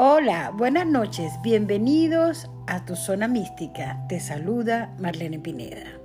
Hola, 0.00 0.52
buenas 0.54 0.86
noches, 0.86 1.32
bienvenidos 1.42 2.48
a 2.68 2.84
tu 2.84 2.94
zona 2.94 3.26
mística. 3.26 4.06
Te 4.08 4.20
saluda 4.20 4.94
Marlene 5.00 5.40
Pineda. 5.40 5.98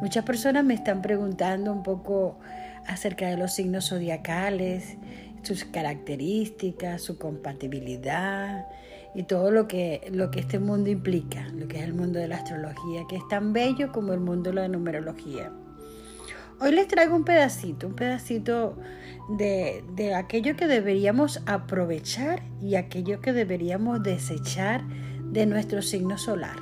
Muchas 0.00 0.24
personas 0.24 0.64
me 0.64 0.72
están 0.72 1.02
preguntando 1.02 1.70
un 1.70 1.82
poco 1.82 2.38
acerca 2.86 3.28
de 3.28 3.36
los 3.36 3.52
signos 3.52 3.90
zodiacales, 3.90 4.96
sus 5.42 5.66
características, 5.66 7.02
su 7.02 7.18
compatibilidad 7.18 8.66
y 9.14 9.24
todo 9.24 9.50
lo 9.50 9.68
que, 9.68 10.08
lo 10.10 10.30
que 10.30 10.40
este 10.40 10.58
mundo 10.58 10.88
implica, 10.88 11.46
lo 11.48 11.68
que 11.68 11.76
es 11.76 11.84
el 11.84 11.92
mundo 11.92 12.20
de 12.20 12.28
la 12.28 12.36
astrología, 12.36 13.02
que 13.06 13.16
es 13.16 13.28
tan 13.28 13.52
bello 13.52 13.92
como 13.92 14.14
el 14.14 14.20
mundo 14.20 14.48
de 14.48 14.56
la 14.56 14.68
numerología. 14.68 15.52
Hoy 16.58 16.72
les 16.72 16.88
traigo 16.88 17.16
un 17.16 17.24
pedacito, 17.24 17.86
un 17.86 17.96
pedacito 17.96 18.78
de, 19.28 19.84
de, 19.94 20.14
aquello 20.14 20.56
que 20.56 20.66
deberíamos 20.66 21.42
aprovechar 21.46 22.42
y 22.60 22.74
aquello 22.74 23.20
que 23.20 23.32
deberíamos 23.32 24.02
desechar 24.02 24.82
de 25.32 25.46
nuestro 25.46 25.82
signo 25.82 26.18
solar. 26.18 26.56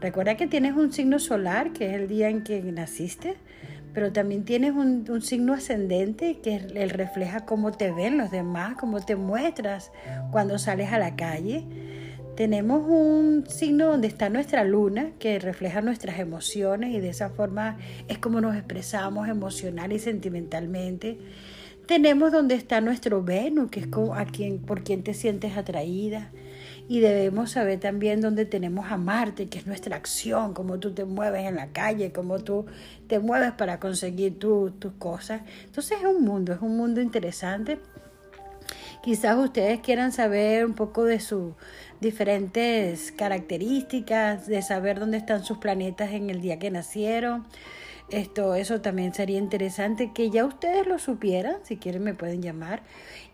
Recuerda 0.00 0.36
que 0.36 0.46
tienes 0.46 0.76
un 0.76 0.92
signo 0.92 1.18
solar, 1.18 1.72
que 1.72 1.86
es 1.86 1.92
el 1.94 2.08
día 2.08 2.28
en 2.28 2.44
que 2.44 2.60
naciste, 2.62 3.36
pero 3.94 4.12
también 4.12 4.44
tienes 4.44 4.72
un, 4.72 5.04
un 5.08 5.22
signo 5.22 5.54
ascendente 5.54 6.40
que 6.40 6.56
él 6.56 6.90
refleja 6.90 7.46
cómo 7.46 7.72
te 7.72 7.90
ven 7.92 8.18
los 8.18 8.30
demás, 8.30 8.76
cómo 8.78 9.00
te 9.00 9.16
muestras 9.16 9.92
cuando 10.30 10.58
sales 10.58 10.92
a 10.92 10.98
la 10.98 11.16
calle 11.16 11.64
tenemos 12.36 12.82
un 12.88 13.44
signo 13.48 13.86
donde 13.86 14.08
está 14.08 14.28
nuestra 14.28 14.64
luna, 14.64 15.12
que 15.18 15.38
refleja 15.38 15.80
nuestras 15.80 16.18
emociones 16.18 16.94
y 16.94 17.00
de 17.00 17.10
esa 17.10 17.30
forma 17.30 17.78
es 18.08 18.18
como 18.18 18.40
nos 18.40 18.56
expresamos 18.56 19.28
emocional 19.28 19.92
y 19.92 19.98
sentimentalmente. 19.98 21.18
Tenemos 21.86 22.32
donde 22.32 22.54
está 22.54 22.80
nuestro 22.80 23.22
Venus, 23.22 23.70
que 23.70 23.80
es 23.80 23.88
a 24.14 24.24
quien, 24.24 24.58
por 24.58 24.82
quien 24.82 25.02
te 25.02 25.14
sientes 25.14 25.56
atraída. 25.56 26.32
Y 26.88 27.00
debemos 27.00 27.52
saber 27.52 27.80
también 27.80 28.20
dónde 28.20 28.46
tenemos 28.46 28.90
a 28.90 28.96
Marte, 28.96 29.48
que 29.48 29.58
es 29.58 29.66
nuestra 29.66 29.96
acción, 29.96 30.54
cómo 30.54 30.78
tú 30.78 30.92
te 30.92 31.04
mueves 31.04 31.46
en 31.46 31.56
la 31.56 31.68
calle, 31.68 32.12
cómo 32.12 32.38
tú 32.40 32.66
te 33.06 33.20
mueves 33.20 33.52
para 33.52 33.80
conseguir 33.80 34.38
tus 34.38 34.72
cosas. 34.98 35.42
Entonces 35.64 35.98
es 36.00 36.06
un 36.06 36.24
mundo, 36.24 36.52
es 36.52 36.60
un 36.60 36.76
mundo 36.76 37.00
interesante. 37.00 37.78
Quizás 39.04 39.36
ustedes 39.36 39.80
quieran 39.80 40.12
saber 40.12 40.64
un 40.64 40.72
poco 40.72 41.04
de 41.04 41.20
sus 41.20 41.52
diferentes 42.00 43.12
características, 43.12 44.46
de 44.46 44.62
saber 44.62 44.98
dónde 44.98 45.18
están 45.18 45.44
sus 45.44 45.58
planetas 45.58 46.12
en 46.12 46.30
el 46.30 46.40
día 46.40 46.58
que 46.58 46.70
nacieron. 46.70 47.46
Esto, 48.08 48.54
eso 48.54 48.80
también 48.80 49.12
sería 49.12 49.36
interesante 49.36 50.12
que 50.14 50.30
ya 50.30 50.46
ustedes 50.46 50.86
lo 50.86 50.98
supieran, 50.98 51.56
si 51.64 51.76
quieren 51.76 52.02
me 52.02 52.14
pueden 52.14 52.40
llamar, 52.40 52.82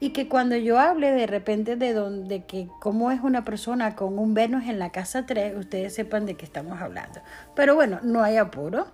y 0.00 0.10
que 0.10 0.28
cuando 0.28 0.56
yo 0.56 0.80
hable 0.80 1.12
de 1.12 1.28
repente 1.28 1.76
de 1.76 1.92
donde 1.92 2.46
que 2.46 2.66
cómo 2.80 3.12
es 3.12 3.20
una 3.20 3.44
persona 3.44 3.94
con 3.94 4.18
un 4.18 4.34
Venus 4.34 4.64
en 4.64 4.80
la 4.80 4.90
casa 4.90 5.24
3, 5.24 5.56
ustedes 5.56 5.94
sepan 5.94 6.26
de 6.26 6.34
qué 6.34 6.44
estamos 6.44 6.80
hablando. 6.80 7.20
Pero 7.54 7.76
bueno, 7.76 8.00
no 8.02 8.24
hay 8.24 8.38
apuro. 8.38 8.88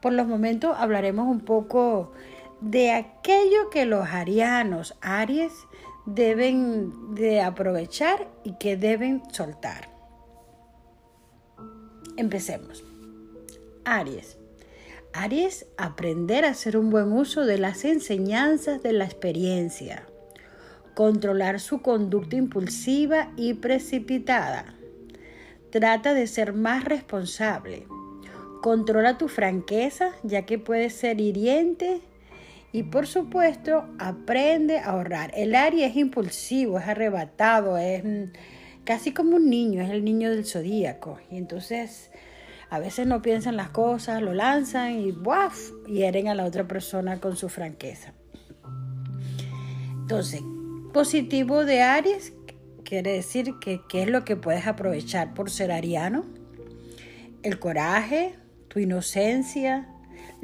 Por 0.00 0.12
los 0.12 0.28
momentos 0.28 0.76
hablaremos 0.78 1.26
un 1.26 1.40
poco 1.40 2.12
de 2.60 2.92
aquello 2.92 3.70
que 3.70 3.86
los 3.86 4.06
arianos, 4.08 4.96
Aries, 5.00 5.52
deben 6.06 7.14
de 7.14 7.40
aprovechar 7.40 8.28
y 8.44 8.54
que 8.58 8.76
deben 8.76 9.22
soltar. 9.32 9.90
Empecemos. 12.16 12.84
Aries. 13.84 14.38
Aries, 15.12 15.66
aprender 15.76 16.44
a 16.44 16.50
hacer 16.50 16.76
un 16.76 16.90
buen 16.90 17.12
uso 17.12 17.44
de 17.44 17.58
las 17.58 17.84
enseñanzas 17.84 18.82
de 18.82 18.92
la 18.92 19.04
experiencia. 19.04 20.06
Controlar 20.94 21.60
su 21.60 21.82
conducta 21.82 22.36
impulsiva 22.36 23.32
y 23.36 23.54
precipitada. 23.54 24.74
Trata 25.70 26.14
de 26.14 26.26
ser 26.26 26.52
más 26.52 26.84
responsable. 26.84 27.86
Controla 28.62 29.18
tu 29.18 29.28
franqueza, 29.28 30.12
ya 30.22 30.46
que 30.46 30.58
puede 30.58 30.90
ser 30.90 31.20
hiriente 31.20 32.00
y 32.72 32.82
por 32.84 33.06
supuesto, 33.06 33.88
aprende 33.98 34.78
a 34.78 34.90
ahorrar. 34.90 35.32
El 35.34 35.54
Aries 35.54 35.90
es 35.90 35.96
impulsivo, 35.96 36.78
es 36.78 36.86
arrebatado, 36.86 37.78
es 37.78 38.02
casi 38.84 39.12
como 39.12 39.36
un 39.36 39.48
niño, 39.48 39.82
es 39.82 39.90
el 39.90 40.04
niño 40.04 40.30
del 40.30 40.44
zodíaco. 40.44 41.18
Y 41.30 41.36
entonces 41.36 42.10
a 42.68 42.78
veces 42.78 43.06
no 43.06 43.22
piensan 43.22 43.56
las 43.56 43.70
cosas, 43.70 44.22
lo 44.22 44.34
lanzan 44.34 44.92
y 44.98 45.12
¡buaf! 45.12 45.70
hieren 45.86 46.28
a 46.28 46.34
la 46.34 46.44
otra 46.44 46.66
persona 46.66 47.20
con 47.20 47.36
su 47.36 47.48
franqueza. 47.48 48.12
Entonces, 49.92 50.42
positivo 50.92 51.64
de 51.64 51.82
Aries 51.82 52.32
quiere 52.84 53.12
decir 53.12 53.54
que 53.60 53.80
qué 53.88 54.02
es 54.02 54.08
lo 54.08 54.24
que 54.24 54.36
puedes 54.36 54.66
aprovechar 54.66 55.34
por 55.34 55.50
ser 55.50 55.72
ariano. 55.72 56.24
El 57.42 57.58
coraje, 57.58 58.34
tu 58.68 58.78
inocencia, 58.80 59.88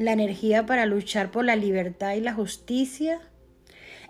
la 0.03 0.13
energía 0.13 0.67
para 0.67 0.87
luchar 0.87 1.31
por 1.31 1.45
la 1.45 1.57
libertad 1.57 2.15
y 2.15 2.21
la 2.21 2.35
justicia. 2.35 3.21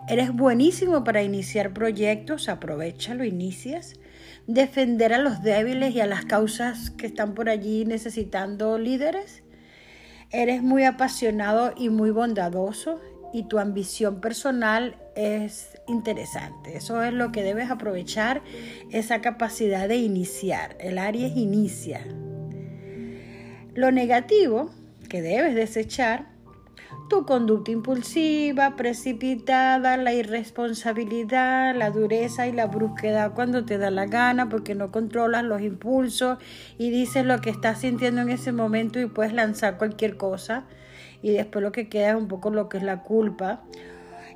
Eres 0.07 0.33
buenísimo 0.33 1.03
para 1.03 1.23
iniciar 1.23 1.73
proyectos, 1.73 2.49
aprovechalo, 2.49 3.23
inicias. 3.23 3.93
Defender 4.47 5.13
a 5.13 5.19
los 5.19 5.41
débiles 5.41 5.95
y 5.95 6.01
a 6.01 6.07
las 6.07 6.25
causas 6.25 6.89
que 6.89 7.05
están 7.05 7.33
por 7.33 7.49
allí 7.49 7.85
necesitando 7.85 8.77
líderes. 8.77 9.43
Eres 10.29 10.61
muy 10.61 10.83
apasionado 10.83 11.73
y 11.77 11.89
muy 11.89 12.11
bondadoso 12.11 12.99
y 13.33 13.43
tu 13.43 13.59
ambición 13.59 14.19
personal 14.19 14.95
es 15.15 15.79
interesante. 15.87 16.77
Eso 16.77 17.01
es 17.03 17.13
lo 17.13 17.31
que 17.31 17.43
debes 17.43 17.71
aprovechar, 17.71 18.41
esa 18.91 19.21
capacidad 19.21 19.87
de 19.87 19.97
iniciar. 19.97 20.77
El 20.79 20.97
Aries 20.97 21.35
inicia. 21.35 22.05
Lo 23.73 23.91
negativo 23.91 24.69
que 25.07 25.21
debes 25.21 25.55
desechar, 25.55 26.33
tu 27.09 27.25
conducta 27.25 27.71
impulsiva, 27.71 28.75
precipitada, 28.75 29.97
la 29.97 30.13
irresponsabilidad, 30.13 31.75
la 31.75 31.89
dureza 31.89 32.47
y 32.47 32.51
la 32.51 32.67
brusquedad 32.67 33.33
cuando 33.33 33.65
te 33.65 33.77
da 33.77 33.91
la 33.91 34.05
gana 34.05 34.49
porque 34.49 34.75
no 34.75 34.91
controlas 34.91 35.43
los 35.43 35.61
impulsos 35.61 36.37
y 36.77 36.89
dices 36.91 37.25
lo 37.25 37.41
que 37.41 37.49
estás 37.49 37.81
sintiendo 37.81 38.21
en 38.21 38.29
ese 38.29 38.51
momento 38.51 38.99
y 38.99 39.05
puedes 39.07 39.33
lanzar 39.33 39.77
cualquier 39.77 40.17
cosa 40.17 40.65
y 41.21 41.31
después 41.31 41.63
lo 41.63 41.71
que 41.71 41.89
queda 41.89 42.11
es 42.11 42.15
un 42.15 42.27
poco 42.27 42.49
lo 42.51 42.69
que 42.69 42.77
es 42.77 42.83
la 42.83 43.01
culpa. 43.01 43.63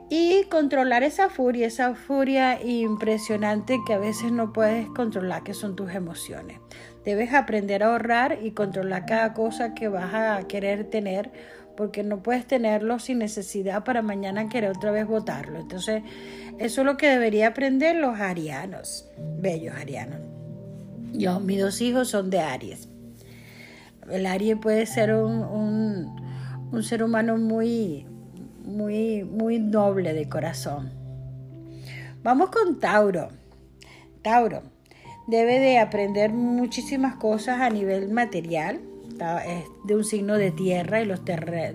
Y 0.10 0.46
controlar 0.46 1.04
esa 1.04 1.30
furia, 1.30 1.68
esa 1.68 1.94
furia 1.94 2.64
impresionante 2.64 3.78
que 3.86 3.94
a 3.94 3.98
veces 3.98 4.32
no 4.32 4.54
puedes 4.54 4.88
controlar, 4.88 5.44
que 5.44 5.54
son 5.54 5.76
tus 5.76 5.92
emociones. 5.92 6.62
Debes 7.08 7.34
aprender 7.34 7.84
a 7.84 7.94
ahorrar 7.94 8.40
y 8.44 8.52
controlar 8.52 9.06
cada 9.06 9.34
cosa 9.34 9.74
que 9.74 9.88
vas 9.88 10.14
a 10.14 10.46
querer 10.46 10.90
tener, 10.90 11.32
porque 11.78 12.04
no 12.04 12.22
puedes 12.22 12.46
tenerlo 12.46 13.00
sin 13.00 13.20
necesidad 13.20 13.86
para 13.86 14.02
mañana 14.02 14.50
querer 14.50 14.72
otra 14.72 14.92
vez 14.92 15.08
votarlo. 15.08 15.58
Entonces, 15.58 16.04
eso 16.60 16.82
es 16.82 16.86
lo 16.86 16.98
que 16.98 17.08
debería 17.08 17.48
aprender 17.48 17.96
los 17.96 18.20
arianos, 18.20 19.10
bellos 19.40 19.74
arianos. 19.74 20.20
Yo, 21.14 21.40
mis 21.40 21.62
dos 21.62 21.80
hijos 21.80 22.10
son 22.10 22.30
de 22.30 22.42
Aries. 22.42 22.90
El 24.12 24.26
Aries 24.26 24.58
puede 24.58 24.86
ser 24.86 25.14
un, 25.14 26.14
un 26.74 26.84
ser 26.84 27.04
humano 27.04 27.38
muy, 27.38 28.06
muy, 28.66 29.24
muy 29.24 29.60
noble 29.60 30.12
de 30.12 30.28
corazón. 30.28 30.92
Vamos 32.22 32.50
con 32.50 32.82
Tauro. 32.82 33.30
Tauro 34.22 34.77
debe 35.28 35.60
de 35.60 35.78
aprender 35.78 36.32
muchísimas 36.32 37.16
cosas 37.16 37.60
a 37.60 37.70
nivel 37.70 38.10
material. 38.10 38.82
Es 39.46 39.66
de 39.84 39.96
un 39.96 40.04
signo 40.04 40.36
de 40.36 40.52
tierra 40.52 41.02
y 41.02 41.06
los, 41.06 41.22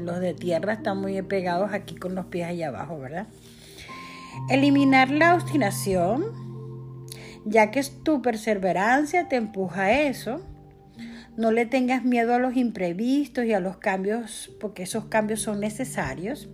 los 0.00 0.20
de 0.20 0.34
tierra 0.34 0.74
están 0.74 0.98
muy 0.98 1.20
pegados 1.22 1.72
aquí 1.72 1.96
con 1.96 2.14
los 2.14 2.26
pies 2.26 2.46
allá 2.46 2.68
abajo, 2.68 2.98
¿verdad? 2.98 3.26
Eliminar 4.48 5.10
la 5.10 5.34
obstinación, 5.34 6.24
ya 7.44 7.70
que 7.70 7.82
tu 8.02 8.22
perseverancia 8.22 9.28
te 9.28 9.36
empuja 9.36 9.82
a 9.82 10.02
eso. 10.02 10.40
No 11.36 11.50
le 11.50 11.66
tengas 11.66 12.04
miedo 12.04 12.34
a 12.34 12.38
los 12.38 12.56
imprevistos 12.56 13.44
y 13.44 13.52
a 13.54 13.60
los 13.60 13.78
cambios, 13.78 14.54
porque 14.60 14.84
esos 14.84 15.06
cambios 15.06 15.40
son 15.40 15.60
necesarios. 15.60 16.48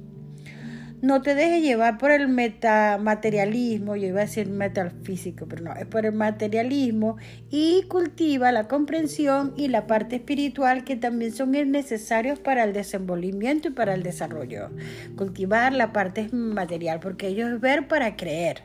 No 1.01 1.23
te 1.23 1.37
dejes 1.37 1.63
llevar 1.63 1.97
por 1.97 2.11
el 2.11 2.27
metamaterialismo, 2.27 3.95
yo 3.95 4.09
iba 4.09 4.21
a 4.21 4.25
decir 4.25 4.49
metafísico, 4.49 5.47
pero 5.47 5.63
no, 5.63 5.73
es 5.75 5.87
por 5.87 6.07
el 6.07 6.13
materialismo 6.13 7.19
y 7.51 7.85
cultiva 7.85 8.51
la 8.51 8.67
comprensión 8.67 9.55
y 9.57 9.69
la 9.69 9.87
parte 9.87 10.17
espiritual 10.17 10.83
que 10.83 10.97
también 10.97 11.33
son 11.33 11.53
necesarios 11.53 12.41
para 12.41 12.65
el 12.65 12.73
desenvolvimiento 12.73 13.69
y 13.69 13.71
para 13.71 13.95
el 13.95 14.03
desarrollo. 14.03 14.71
Cultivar 15.17 15.73
la 15.73 15.93
parte 15.93 16.29
material, 16.33 16.99
porque 16.99 17.29
ello 17.29 17.47
es 17.47 17.61
ver 17.61 17.87
para 17.87 18.17
creer, 18.17 18.63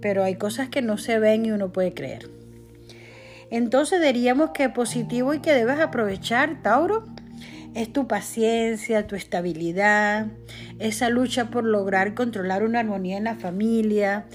pero 0.00 0.24
hay 0.24 0.36
cosas 0.36 0.70
que 0.70 0.80
no 0.80 0.96
se 0.96 1.18
ven 1.18 1.44
y 1.44 1.50
uno 1.50 1.72
puede 1.72 1.92
creer. 1.92 2.30
Entonces 3.50 4.00
diríamos 4.00 4.50
que 4.50 4.70
positivo 4.70 5.34
y 5.34 5.40
que 5.40 5.52
debes 5.52 5.78
aprovechar, 5.78 6.62
Tauro, 6.62 7.06
es 7.74 7.92
tu 7.92 8.06
paciencia, 8.06 9.06
tu 9.06 9.16
estabilidad, 9.16 10.28
esa 10.78 11.10
lucha 11.10 11.50
por 11.50 11.64
lograr 11.64 12.14
controlar 12.14 12.62
una 12.62 12.80
armonía 12.80 13.16
en 13.16 13.24
la 13.24 13.34
familia. 13.34 14.26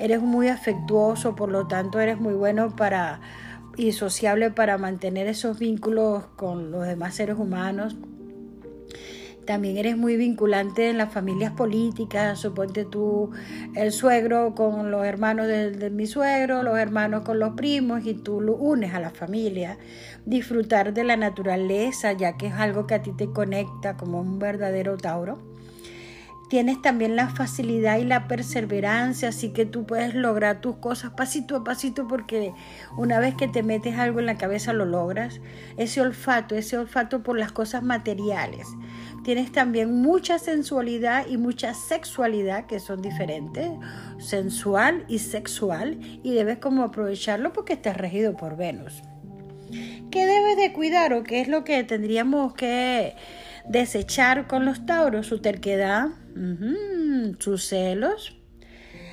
Eres 0.00 0.20
muy 0.20 0.48
afectuoso, 0.48 1.36
por 1.36 1.50
lo 1.50 1.68
tanto 1.68 2.00
eres 2.00 2.18
muy 2.18 2.34
bueno 2.34 2.74
para 2.74 3.20
y 3.76 3.92
sociable 3.92 4.50
para 4.50 4.76
mantener 4.76 5.28
esos 5.28 5.58
vínculos 5.58 6.26
con 6.36 6.72
los 6.72 6.86
demás 6.86 7.14
seres 7.14 7.36
humanos. 7.38 7.96
También 9.48 9.78
eres 9.78 9.96
muy 9.96 10.18
vinculante 10.18 10.90
en 10.90 10.98
las 10.98 11.10
familias 11.10 11.52
políticas, 11.52 12.38
suponte 12.38 12.84
tú 12.84 13.30
el 13.74 13.92
suegro 13.92 14.54
con 14.54 14.90
los 14.90 15.06
hermanos 15.06 15.46
de, 15.46 15.88
mi 15.88 16.06
suegro, 16.06 16.62
los 16.62 16.78
hermanos 16.78 17.22
con 17.22 17.38
los 17.38 17.54
primos 17.54 18.04
y 18.04 18.12
tú 18.12 18.42
lo 18.42 18.56
unes 18.56 18.92
a 18.92 19.00
la 19.00 19.08
familia. 19.08 19.78
Disfrutar 20.26 20.92
de 20.92 21.04
la 21.04 21.16
naturaleza, 21.16 22.12
ya 22.12 22.36
que 22.36 22.48
es 22.48 22.52
algo 22.52 22.86
que 22.86 22.96
a 22.96 23.00
ti 23.00 23.12
te 23.12 23.32
conecta 23.32 23.96
como 23.96 24.20
un 24.20 24.38
verdadero 24.38 24.98
Tauro 24.98 25.38
tienes 26.48 26.80
también 26.80 27.14
la 27.14 27.28
facilidad 27.28 27.98
y 27.98 28.04
la 28.04 28.26
perseverancia, 28.26 29.28
así 29.28 29.50
que 29.50 29.66
tú 29.66 29.84
puedes 29.86 30.14
lograr 30.14 30.60
tus 30.60 30.76
cosas 30.76 31.12
pasito 31.12 31.56
a 31.56 31.64
pasito 31.64 32.08
porque 32.08 32.52
una 32.96 33.20
vez 33.20 33.34
que 33.34 33.48
te 33.48 33.62
metes 33.62 33.98
algo 33.98 34.18
en 34.20 34.26
la 34.26 34.38
cabeza 34.38 34.72
lo 34.72 34.86
logras. 34.86 35.40
Ese 35.76 36.00
olfato, 36.00 36.54
ese 36.54 36.78
olfato 36.78 37.22
por 37.22 37.38
las 37.38 37.52
cosas 37.52 37.82
materiales. 37.82 38.66
Tienes 39.24 39.52
también 39.52 40.00
mucha 40.00 40.38
sensualidad 40.38 41.26
y 41.28 41.36
mucha 41.36 41.74
sexualidad 41.74 42.66
que 42.66 42.80
son 42.80 43.02
diferentes, 43.02 43.70
sensual 44.18 45.04
y 45.08 45.18
sexual, 45.18 45.98
y 46.22 46.32
debes 46.32 46.58
como 46.58 46.82
aprovecharlo 46.82 47.52
porque 47.52 47.74
estás 47.74 47.96
regido 47.96 48.36
por 48.36 48.56
Venus. 48.56 49.02
¿Qué 50.10 50.24
debes 50.24 50.56
de 50.56 50.72
cuidar 50.72 51.12
o 51.12 51.24
qué 51.24 51.40
es 51.40 51.48
lo 51.48 51.64
que 51.64 51.84
tendríamos 51.84 52.54
que 52.54 53.14
desechar 53.68 54.46
con 54.46 54.64
los 54.64 54.86
tauros? 54.86 55.26
Su 55.26 55.40
terquedad, 55.40 56.08
sus 57.38 57.64
celos, 57.64 58.37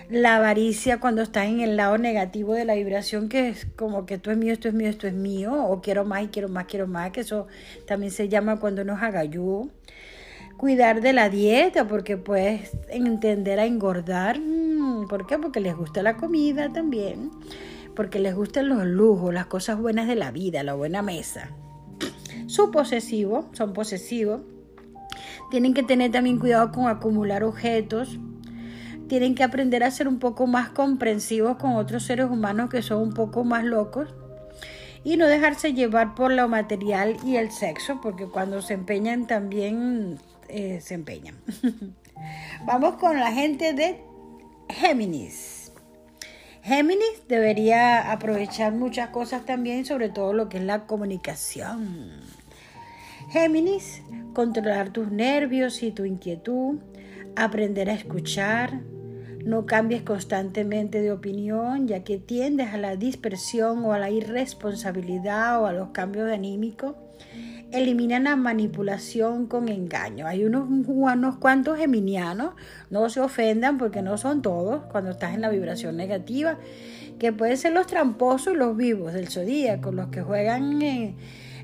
la 0.10 0.38
avaricia 0.38 1.00
cuando 1.00 1.22
estás 1.22 1.48
en 1.48 1.62
el 1.62 1.78
lado 1.78 1.98
negativo 1.98 2.54
de 2.54 2.66
la 2.66 2.76
vibración, 2.76 3.30
que 3.30 3.50
es 3.50 3.66
como 3.76 4.06
que 4.06 4.16
esto 4.16 4.32
es 4.32 4.38
mío, 4.38 4.54
esto 4.54 4.68
es 4.68 4.74
mío, 4.74 4.90
esto 4.90 5.08
es 5.08 5.14
mío, 5.14 5.66
o 5.66 5.82
quiero 5.82 6.06
más 6.06 6.24
y 6.24 6.28
quiero 6.28 6.50
más, 6.50 6.66
quiero 6.66 6.88
más, 6.88 7.12
que 7.12 7.22
eso 7.22 7.48
también 7.88 8.12
se 8.12 8.30
llama 8.30 8.60
cuando 8.60 8.84
nos 8.84 9.02
agayú. 9.02 9.72
Cuidar 10.58 11.02
de 11.02 11.14
la 11.14 11.30
dieta, 11.30 11.88
porque 11.88 12.18
puedes 12.18 12.72
entender 12.90 13.60
a 13.60 13.66
engordar. 13.66 14.40
Mm, 14.40 15.08
¿Por 15.08 15.28
qué? 15.28 15.38
Porque 15.38 15.60
les 15.60 15.76
gusta 15.76 16.02
la 16.02 16.16
comida 16.16 16.72
también, 16.72 17.32
porque 17.96 18.20
les 18.20 18.36
gustan 18.36 18.70
los 18.70 18.86
lujos, 18.86 19.34
las 19.34 19.48
cosas 19.48 19.78
buenas 19.78 20.08
de 20.08 20.16
la 20.16 20.32
vida, 20.32 20.64
la 20.64 20.74
buena 20.74 21.02
mesa. 21.02 21.50
Su 22.48 22.72
posesivo, 22.72 23.50
son 23.54 23.74
posesivos 23.74 24.42
tienen 25.50 25.74
que 25.74 25.84
tener 25.84 26.12
también 26.12 26.40
cuidado 26.40 26.72
con 26.72 26.88
acumular 26.88 27.44
objetos. 27.44 28.20
Tienen 29.08 29.36
que 29.36 29.44
aprender 29.44 29.84
a 29.84 29.92
ser 29.92 30.08
un 30.08 30.20
poco 30.20 30.48
más 30.48 30.70
comprensivos 30.70 31.58
con 31.58 31.76
otros 31.76 32.04
seres 32.04 32.28
humanos 32.30 32.70
que 32.70 32.82
son 32.82 33.02
un 33.02 33.14
poco 33.14 33.44
más 33.44 33.64
locos. 33.64 34.14
Y 35.04 35.18
no 35.18 35.28
dejarse 35.28 35.74
llevar 35.74 36.16
por 36.16 36.32
lo 36.32 36.48
material 36.48 37.18
y 37.24 37.36
el 37.36 37.52
sexo, 37.52 38.02
porque 38.02 38.26
cuando 38.26 38.62
se 38.64 38.74
empeñan 38.74 39.28
también 39.28 40.18
eh, 40.48 40.80
se 40.82 40.96
empeñan. 40.96 41.36
Vamos 42.66 42.96
con 42.96 43.20
la 43.20 43.32
gente 43.32 43.74
de 43.74 44.02
Géminis. 44.70 45.72
Géminis 46.64 47.28
debería 47.28 48.12
aprovechar 48.12 48.74
muchas 48.74 49.10
cosas 49.10 49.46
también, 49.46 49.86
sobre 49.86 50.10
todo 50.10 50.34
lo 50.34 50.50
que 50.50 50.58
es 50.58 50.64
la 50.64 50.88
comunicación. 50.88 52.10
Géminis, 53.30 54.02
controlar 54.34 54.90
tus 54.90 55.12
nervios 55.12 55.84
y 55.84 55.92
tu 55.92 56.06
inquietud, 56.06 56.80
aprender 57.36 57.90
a 57.90 57.94
escuchar, 57.94 58.82
no 59.46 59.68
cambies 59.68 60.02
constantemente 60.02 61.02
de 61.02 61.12
opinión, 61.12 61.88
ya 61.88 62.04
que 62.04 62.18
tiendes 62.18 62.74
a 62.74 62.78
la 62.78 62.96
dispersión 62.96 63.86
o 63.86 63.94
a 63.94 64.00
la 64.00 64.10
irresponsabilidad 64.10 65.62
o 65.62 65.68
a 65.68 65.72
los 65.72 65.90
cambios 65.90 66.32
anímicos. 66.32 66.96
Elimina 67.72 68.20
la 68.20 68.36
manipulación 68.36 69.46
con 69.46 69.70
engaño. 69.70 70.26
Hay 70.26 70.46
unos, 70.46 70.68
unos 70.88 71.38
cuantos 71.38 71.78
geminianos, 71.78 72.56
no 72.90 73.08
se 73.10 73.20
ofendan 73.22 73.78
porque 73.78 74.02
no 74.02 74.18
son 74.18 74.42
todos 74.42 74.84
cuando 74.92 75.12
estás 75.12 75.36
en 75.36 75.42
la 75.42 75.50
vibración 75.50 75.96
negativa, 75.96 76.58
que 77.20 77.32
pueden 77.32 77.58
ser 77.58 77.74
los 77.74 77.86
tramposos 77.86 78.54
y 78.56 78.58
los 78.58 78.76
vivos 78.76 79.14
del 79.14 79.28
zodíaco, 79.28 79.92
los 79.92 80.08
que 80.08 80.22
juegan 80.24 80.82
en 80.82 81.16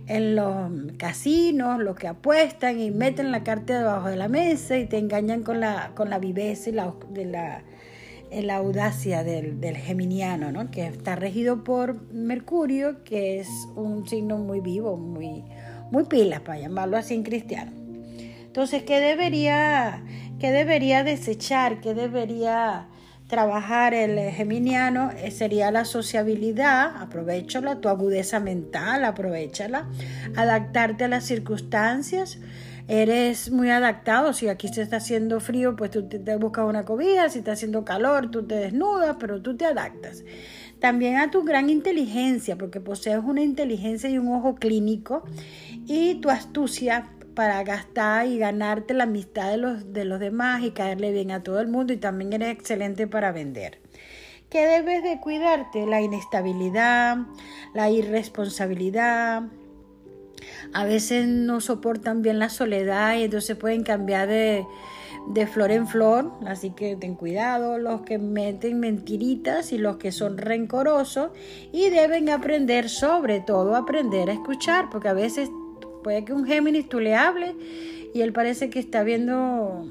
en 0.08 0.36
los 0.36 0.72
casinos, 0.98 1.80
los 1.80 1.96
que 1.96 2.08
apuestan 2.08 2.80
y 2.80 2.92
meten 2.92 3.32
la 3.32 3.44
carta 3.44 3.80
debajo 3.80 4.10
de 4.10 4.18
la 4.18 4.28
mesa 4.28 4.78
y 4.78 4.86
te 4.86 4.98
engañan 4.98 5.44
con 5.44 5.60
la, 5.60 5.92
con 5.96 6.10
la 6.10 6.20
viveza 6.20 6.70
y 6.70 6.74
la, 6.74 6.94
de 7.10 8.42
la, 8.42 8.56
audacia 8.56 9.24
del, 9.24 9.60
del, 9.62 9.78
geminiano, 9.78 10.52
¿no? 10.52 10.72
que 10.72 10.88
está 10.88 11.16
regido 11.16 11.64
por 11.64 12.02
Mercurio, 12.12 13.04
que 13.04 13.40
es 13.40 13.48
un 13.76 14.08
signo 14.08 14.38
muy 14.38 14.60
vivo, 14.60 14.98
muy, 14.98 15.44
muy 15.92 16.06
pilas, 16.06 16.42
para 16.42 16.60
llamarlo 16.60 16.98
así 16.98 17.14
en 17.14 17.24
cristiano. 17.24 17.72
Entonces, 18.52 18.84
¿qué 18.84 19.00
debería, 19.00 20.04
qué 20.40 20.52
debería 20.52 21.04
desechar? 21.06 21.80
¿Qué 21.80 21.94
debería 21.94 22.88
trabajar 23.32 23.94
el 23.94 24.20
geminiano 24.32 25.10
eh, 25.18 25.32
sería 25.32 25.72
la 25.72 25.86
sociabilidad, 25.86 26.98
aprovechala, 26.98 27.80
tu 27.80 27.88
agudeza 27.88 28.42
mental, 28.42 29.06
aprovechala, 29.06 29.88
adaptarte 30.36 31.06
a 31.06 31.08
las 31.08 31.24
circunstancias. 31.24 32.40
Eres 32.90 33.50
muy 33.50 33.70
adaptado, 33.70 34.34
si 34.34 34.50
aquí 34.50 34.68
se 34.68 34.82
está 34.82 34.98
haciendo 34.98 35.40
frío, 35.40 35.78
pues 35.78 35.92
tú 35.92 36.10
te, 36.10 36.36
buscas 36.36 36.66
una 36.66 36.84
cobija, 36.84 37.30
si 37.30 37.40
está 37.40 37.54
haciendo 37.54 37.86
calor, 37.86 38.30
tú 38.30 38.46
te 38.46 38.56
desnudas, 38.56 39.16
pero 39.18 39.42
tú 39.42 39.56
te 39.56 39.66
adaptas. 39.66 40.26
También 40.80 41.16
a 41.16 41.32
tu 41.32 41.44
gran 41.44 41.70
inteligencia, 41.70 42.58
porque 42.58 42.82
posees 42.82 43.22
una 43.24 43.42
inteligencia 43.42 44.10
y 44.10 44.18
un 44.18 44.28
ojo 44.28 44.56
clínico 44.56 45.24
y 45.88 46.16
tu 46.16 46.30
astucia 46.30 47.08
para 47.36 47.64
gastar 47.64 48.28
y 48.28 48.38
ganarte 48.38 48.94
la 48.94 49.04
amistad 49.04 49.52
de 49.52 49.58
los, 49.58 49.94
de 49.94 50.06
los 50.06 50.20
demás 50.20 50.64
y 50.64 50.72
caerle 50.72 51.12
bien 51.12 51.32
a 51.32 51.44
todo 51.44 51.60
el 51.60 51.68
mundo 51.68 51.94
y 51.94 51.98
también 51.98 52.34
eres 52.34 52.50
excelente 52.50 53.08
para 53.08 53.32
vender. 53.32 53.80
¿Qué 54.50 54.68
debes 54.68 55.04
de 55.04 55.20
cuidarte? 55.22 55.86
La 55.86 56.02
inestabilidad, 56.02 57.18
la 57.74 57.90
irresponsabilidad. 57.90 59.44
A 60.74 60.84
veces 60.84 61.28
no 61.28 61.62
soportan 61.62 62.22
bien 62.22 62.40
la 62.40 62.50
soledad 62.50 63.16
y 63.16 63.24
entonces 63.24 63.56
pueden 63.56 63.84
cambiar 63.84 64.28
de, 64.28 64.66
de 65.28 65.48
flor 65.48 65.72
en 65.72 65.88
flor, 65.88 66.32
así 66.46 66.72
que 66.72 66.96
ten 66.96 67.16
cuidado 67.16 67.78
los 67.78 68.02
que 68.02 68.18
meten 68.18 68.80
mentiritas 68.80 69.72
y 69.72 69.78
los 69.78 69.98
que 69.98 70.12
son 70.12 70.38
rencorosos 70.38 71.32
y 71.72 71.90
deben 71.90 72.30
aprender 72.30 72.90
sobre 72.90 73.40
todo 73.40 73.76
aprender 73.76 74.30
a 74.30 74.34
escuchar 74.34 74.90
porque 74.90 75.10
a 75.10 75.14
veces 75.14 75.50
Puede 76.04 76.26
que 76.26 76.34
un 76.34 76.46
Géminis 76.46 76.90
tú 76.90 77.00
le 77.00 77.16
hables 77.16 77.54
y 78.14 78.22
él 78.22 78.34
parece 78.34 78.70
que 78.70 78.80
está 78.80 79.04
viendo 79.04 79.88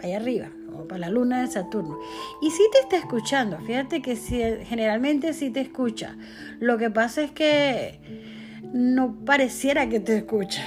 allá 0.00 0.16
arriba, 0.16 0.50
o 0.76 0.86
para 0.88 1.00
la 1.00 1.10
luna 1.10 1.42
de 1.42 1.48
Saturno. 1.48 1.98
Y 2.40 2.50
sí 2.50 2.62
te 2.72 2.80
está 2.80 2.96
escuchando, 2.96 3.58
fíjate 3.58 4.02
que 4.02 4.16
generalmente 4.16 5.32
sí 5.32 5.50
te 5.50 5.60
escucha. 5.60 6.16
Lo 6.60 6.78
que 6.78 6.90
pasa 6.90 7.22
es 7.22 7.30
que 7.30 8.00
no 8.72 9.16
pareciera 9.24 9.88
que 9.88 10.00
te 10.00 10.16
escucha. 10.18 10.62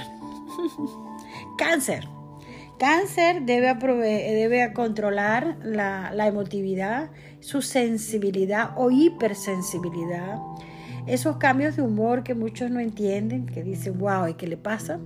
Cáncer. 1.58 2.04
Cáncer 2.78 3.42
debe, 3.46 3.74
debe 3.74 4.72
controlar 4.74 5.56
la, 5.62 6.12
la 6.12 6.26
emotividad, 6.26 7.10
su 7.40 7.62
sensibilidad 7.62 8.72
o 8.76 8.90
hipersensibilidad 8.90 10.38
esos 11.06 11.36
cambios 11.36 11.76
de 11.76 11.82
humor 11.82 12.22
que 12.22 12.34
muchos 12.34 12.70
no 12.70 12.80
entienden, 12.80 13.46
que 13.46 13.62
dicen, 13.62 13.98
wow, 13.98 14.28
¿y 14.28 14.34
qué 14.34 14.46
le 14.46 14.56
pasa? 14.56 14.98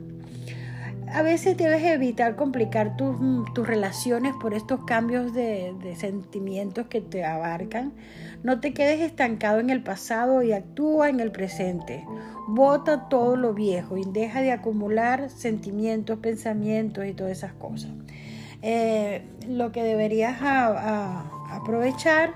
A 1.13 1.23
veces 1.23 1.57
debes 1.57 1.83
evitar 1.83 2.37
complicar 2.37 2.97
tus, 2.97 3.17
tus 3.53 3.67
relaciones 3.67 4.33
por 4.41 4.55
estos 4.55 4.85
cambios 4.85 5.35
de, 5.35 5.75
de, 5.83 5.97
sentimientos 5.97 6.87
que 6.87 7.01
te 7.01 7.25
abarcan. 7.25 7.93
No 8.45 8.61
te 8.61 8.73
quedes 8.73 9.01
estancado 9.01 9.59
en 9.59 9.71
el 9.71 9.83
pasado 9.83 10.43
y 10.43 10.53
actúa 10.53 11.09
en 11.09 11.19
el 11.19 11.33
presente. 11.33 12.07
Bota 12.47 13.09
todo 13.09 13.35
lo 13.37 13.55
viejo 13.55 13.97
y 13.97 14.05
deja 14.05 14.41
de 14.41 14.53
acumular 14.53 15.31
sentimientos, 15.31 16.21
pensamientos 16.21 17.05
y 17.05 17.13
todas 17.13 17.33
esas 17.33 17.55
cosas. 17.55 17.91
Eh, 18.63 19.23
lo 19.49 19.73
que 19.73 19.83
deberías 19.83 20.39
aprovechar 20.41 22.35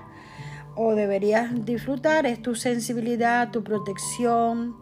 o 0.75 0.93
deberías 0.93 1.65
disfrutar 1.65 2.25
es 2.25 2.41
tu 2.41 2.55
sensibilidad, 2.55 3.51
tu 3.51 3.63
protección, 3.63 4.75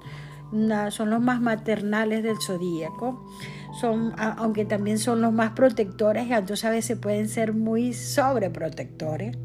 son 0.90 1.10
los 1.10 1.22
más 1.22 1.42
maternales 1.42 2.22
del 2.24 2.38
zodíaco, 2.40 3.26
son, 3.80 4.14
aunque 4.18 4.66
también 4.66 5.00
son 5.00 5.22
los 5.22 5.34
más 5.34 5.52
protectores, 5.52 6.30
entonces 6.30 6.66
a 6.66 6.70
veces 6.70 7.00
pueden 7.00 7.28
ser 7.28 7.54
muy 7.54 7.94
sobreprotectores. 7.94 9.36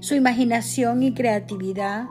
Su 0.00 0.14
imaginación 0.14 1.02
y 1.02 1.14
creatividad, 1.14 2.06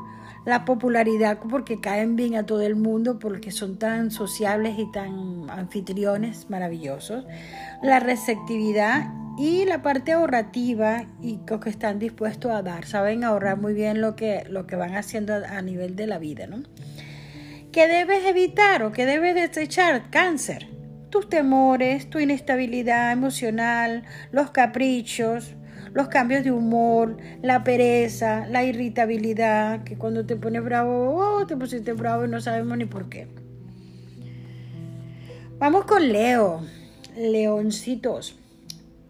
la 0.45 0.65
popularidad 0.65 1.39
porque 1.49 1.79
caen 1.79 2.17
bien 2.17 2.35
a 2.35 2.45
todo 2.45 2.61
el 2.61 2.75
mundo, 2.75 3.19
porque 3.19 3.51
son 3.51 3.77
tan 3.79 4.11
sociables 4.11 4.77
y 4.77 4.91
tan 4.91 5.49
anfitriones 5.49 6.49
maravillosos, 6.49 7.25
la 7.81 7.99
receptividad 7.99 9.13
y 9.37 9.65
la 9.65 9.81
parte 9.81 10.13
ahorrativa 10.13 11.05
y 11.21 11.39
lo 11.47 11.59
que 11.59 11.69
están 11.69 11.99
dispuestos 11.99 12.51
a 12.51 12.61
dar. 12.61 12.85
Saben 12.85 13.23
ahorrar 13.23 13.57
muy 13.57 13.73
bien 13.73 14.01
lo 14.01 14.15
que, 14.15 14.45
lo 14.49 14.65
que 14.65 14.75
van 14.75 14.95
haciendo 14.95 15.33
a, 15.33 15.61
nivel 15.61 15.95
de 15.95 16.07
la 16.07 16.19
vida, 16.19 16.47
¿no? 16.47 16.63
¿Qué 17.71 17.87
debes 17.87 18.25
evitar 18.25 18.83
o 18.83 18.91
qué 18.91 19.05
debes 19.05 19.35
desechar? 19.35 20.09
Cáncer. 20.09 20.67
Tus 21.09 21.29
temores, 21.29 22.09
tu 22.09 22.19
inestabilidad 22.19 23.11
emocional, 23.11 24.03
los 24.31 24.51
caprichos, 24.51 25.55
los 25.93 26.07
cambios 26.07 26.43
de 26.43 26.51
humor, 26.51 27.17
la 27.41 27.63
pereza, 27.63 28.47
la 28.47 28.63
irritabilidad, 28.63 29.83
que 29.83 29.97
cuando 29.97 30.25
te 30.25 30.35
pones 30.35 30.63
bravo, 30.63 31.15
oh, 31.15 31.45
te 31.45 31.55
pusiste 31.55 31.93
bravo 31.93 32.25
y 32.25 32.29
no 32.29 32.41
sabemos 32.41 32.77
ni 32.77 32.85
por 32.85 33.09
qué. 33.09 33.27
Vamos 35.57 35.85
con 35.85 36.11
Leo, 36.11 36.61
leoncitos. 37.15 38.37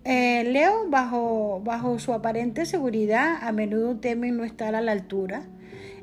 Eh, 0.08 0.44
Leo, 0.44 0.88
bajo, 0.88 1.62
bajo 1.64 1.98
su 1.98 2.14
aparente 2.14 2.68
seguridad, 2.68 3.38
a 3.42 3.52
menudo 3.52 3.96
temen 3.96 4.38
no 4.38 4.44
estar 4.44 4.76
a 4.76 4.82
la 4.82 4.92
altura, 4.92 5.48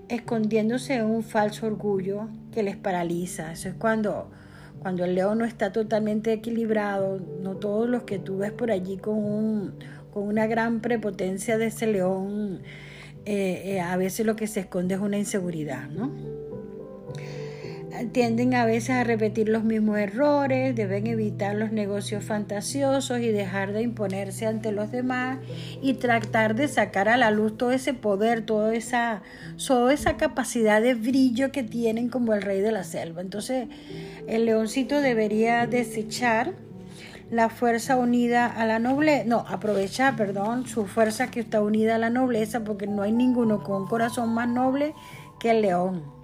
escondiéndose 0.08 0.94
en 0.94 1.04
un 1.04 1.22
falso 1.22 1.66
orgullo 1.68 2.28
que 2.50 2.64
les 2.64 2.76
paraliza. 2.76 3.52
Eso 3.52 3.68
es 3.68 3.76
cuando, 3.76 4.28
cuando 4.80 5.04
el 5.04 5.14
león 5.14 5.38
no 5.38 5.44
está 5.44 5.70
totalmente 5.70 6.32
equilibrado, 6.32 7.20
no 7.42 7.54
todos 7.54 7.88
los 7.88 8.02
que 8.02 8.18
tú 8.18 8.38
ves 8.38 8.50
por 8.50 8.72
allí 8.72 8.96
con 8.96 9.18
un, 9.18 9.74
con 10.12 10.24
una 10.24 10.48
gran 10.48 10.80
prepotencia 10.80 11.56
de 11.56 11.66
ese 11.66 11.86
león, 11.86 12.60
eh, 13.24 13.62
eh, 13.66 13.80
a 13.80 13.96
veces 13.96 14.26
lo 14.26 14.34
que 14.34 14.48
se 14.48 14.58
esconde 14.58 14.96
es 14.96 15.00
una 15.00 15.16
inseguridad, 15.16 15.88
¿no? 15.88 16.10
Tienden 18.12 18.54
a 18.54 18.64
veces 18.64 18.90
a 18.90 19.04
repetir 19.04 19.50
los 19.50 19.64
mismos 19.64 19.98
errores, 19.98 20.74
deben 20.74 21.06
evitar 21.06 21.54
los 21.54 21.72
negocios 21.72 22.24
fantasiosos 22.24 23.20
y 23.20 23.28
dejar 23.28 23.72
de 23.72 23.82
imponerse 23.82 24.46
ante 24.46 24.72
los 24.72 24.90
demás 24.90 25.38
y 25.82 25.94
tratar 25.94 26.54
de 26.54 26.68
sacar 26.68 27.10
a 27.10 27.18
la 27.18 27.30
luz 27.30 27.56
todo 27.58 27.70
ese 27.70 27.92
poder, 27.92 28.46
toda 28.46 28.74
esa, 28.74 29.22
toda 29.66 29.92
esa 29.92 30.16
capacidad 30.16 30.80
de 30.80 30.94
brillo 30.94 31.52
que 31.52 31.62
tienen 31.62 32.08
como 32.08 32.32
el 32.32 32.40
rey 32.40 32.60
de 32.60 32.72
la 32.72 32.82
selva. 32.82 33.20
Entonces, 33.20 33.68
el 34.26 34.46
leoncito 34.46 35.00
debería 35.00 35.66
desechar 35.66 36.54
la 37.30 37.50
fuerza 37.50 37.96
unida 37.96 38.46
a 38.46 38.64
la 38.64 38.78
nobleza, 38.78 39.24
no, 39.26 39.44
aprovechar, 39.48 40.16
perdón, 40.16 40.66
su 40.66 40.86
fuerza 40.86 41.30
que 41.30 41.40
está 41.40 41.60
unida 41.60 41.96
a 41.96 41.98
la 41.98 42.10
nobleza, 42.10 42.64
porque 42.64 42.86
no 42.86 43.02
hay 43.02 43.12
ninguno 43.12 43.62
con 43.62 43.86
corazón 43.86 44.34
más 44.34 44.48
noble 44.48 44.94
que 45.38 45.50
el 45.50 45.62
león. 45.62 46.21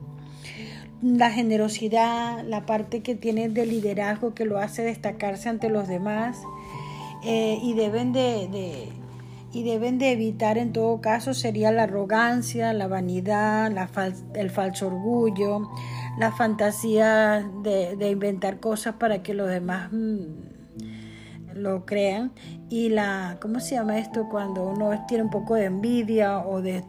La 1.03 1.31
generosidad, 1.31 2.43
la 2.45 2.67
parte 2.67 3.03
que 3.03 3.15
tiene 3.15 3.49
de 3.49 3.67
liderazgo 3.67 4.35
que 4.35 4.45
lo 4.45 4.59
hace 4.59 4.83
destacarse 4.83 5.49
ante 5.49 5.69
los 5.69 5.87
demás 5.87 6.39
eh, 7.25 7.59
y 7.63 7.75
deben 7.75 8.13
de, 8.13 8.89
y 9.53 9.63
deben 9.63 9.99
de 9.99 10.11
evitar 10.11 10.59
en 10.59 10.73
todo 10.73 11.01
caso 11.01 11.35
sería 11.35 11.71
la 11.71 11.85
arrogancia, 11.85 12.73
la 12.73 12.89
vanidad, 12.89 13.73
el 14.35 14.51
falso 14.51 14.89
orgullo, 14.89 15.71
la 16.19 16.33
fantasía 16.33 17.49
de, 17.63 18.11
inventar 18.11 18.59
cosas 18.59 18.97
para 18.97 19.23
que 19.23 19.35
los 19.35 19.49
demás 19.49 19.93
mm, 19.93 21.55
lo 21.55 21.87
crean 21.87 22.33
y 22.69 22.89
la, 22.89 23.39
¿cómo 23.41 23.61
se 23.61 23.77
llama 23.77 23.99
esto? 23.99 24.29
Cuando 24.29 24.67
uno 24.67 25.05
tiene 25.07 25.23
un 25.23 25.31
poco 25.31 25.55
de 25.55 25.67
envidia 25.67 26.39
o 26.41 26.61
de 26.61 26.83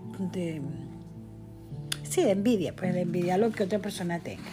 sí, 2.09 2.23
de 2.23 2.31
envidia, 2.31 2.75
pues 2.75 2.93
de 2.93 3.01
envidia 3.01 3.37
lo 3.37 3.51
que 3.51 3.63
otra 3.63 3.79
persona 3.79 4.19
tenga. 4.19 4.43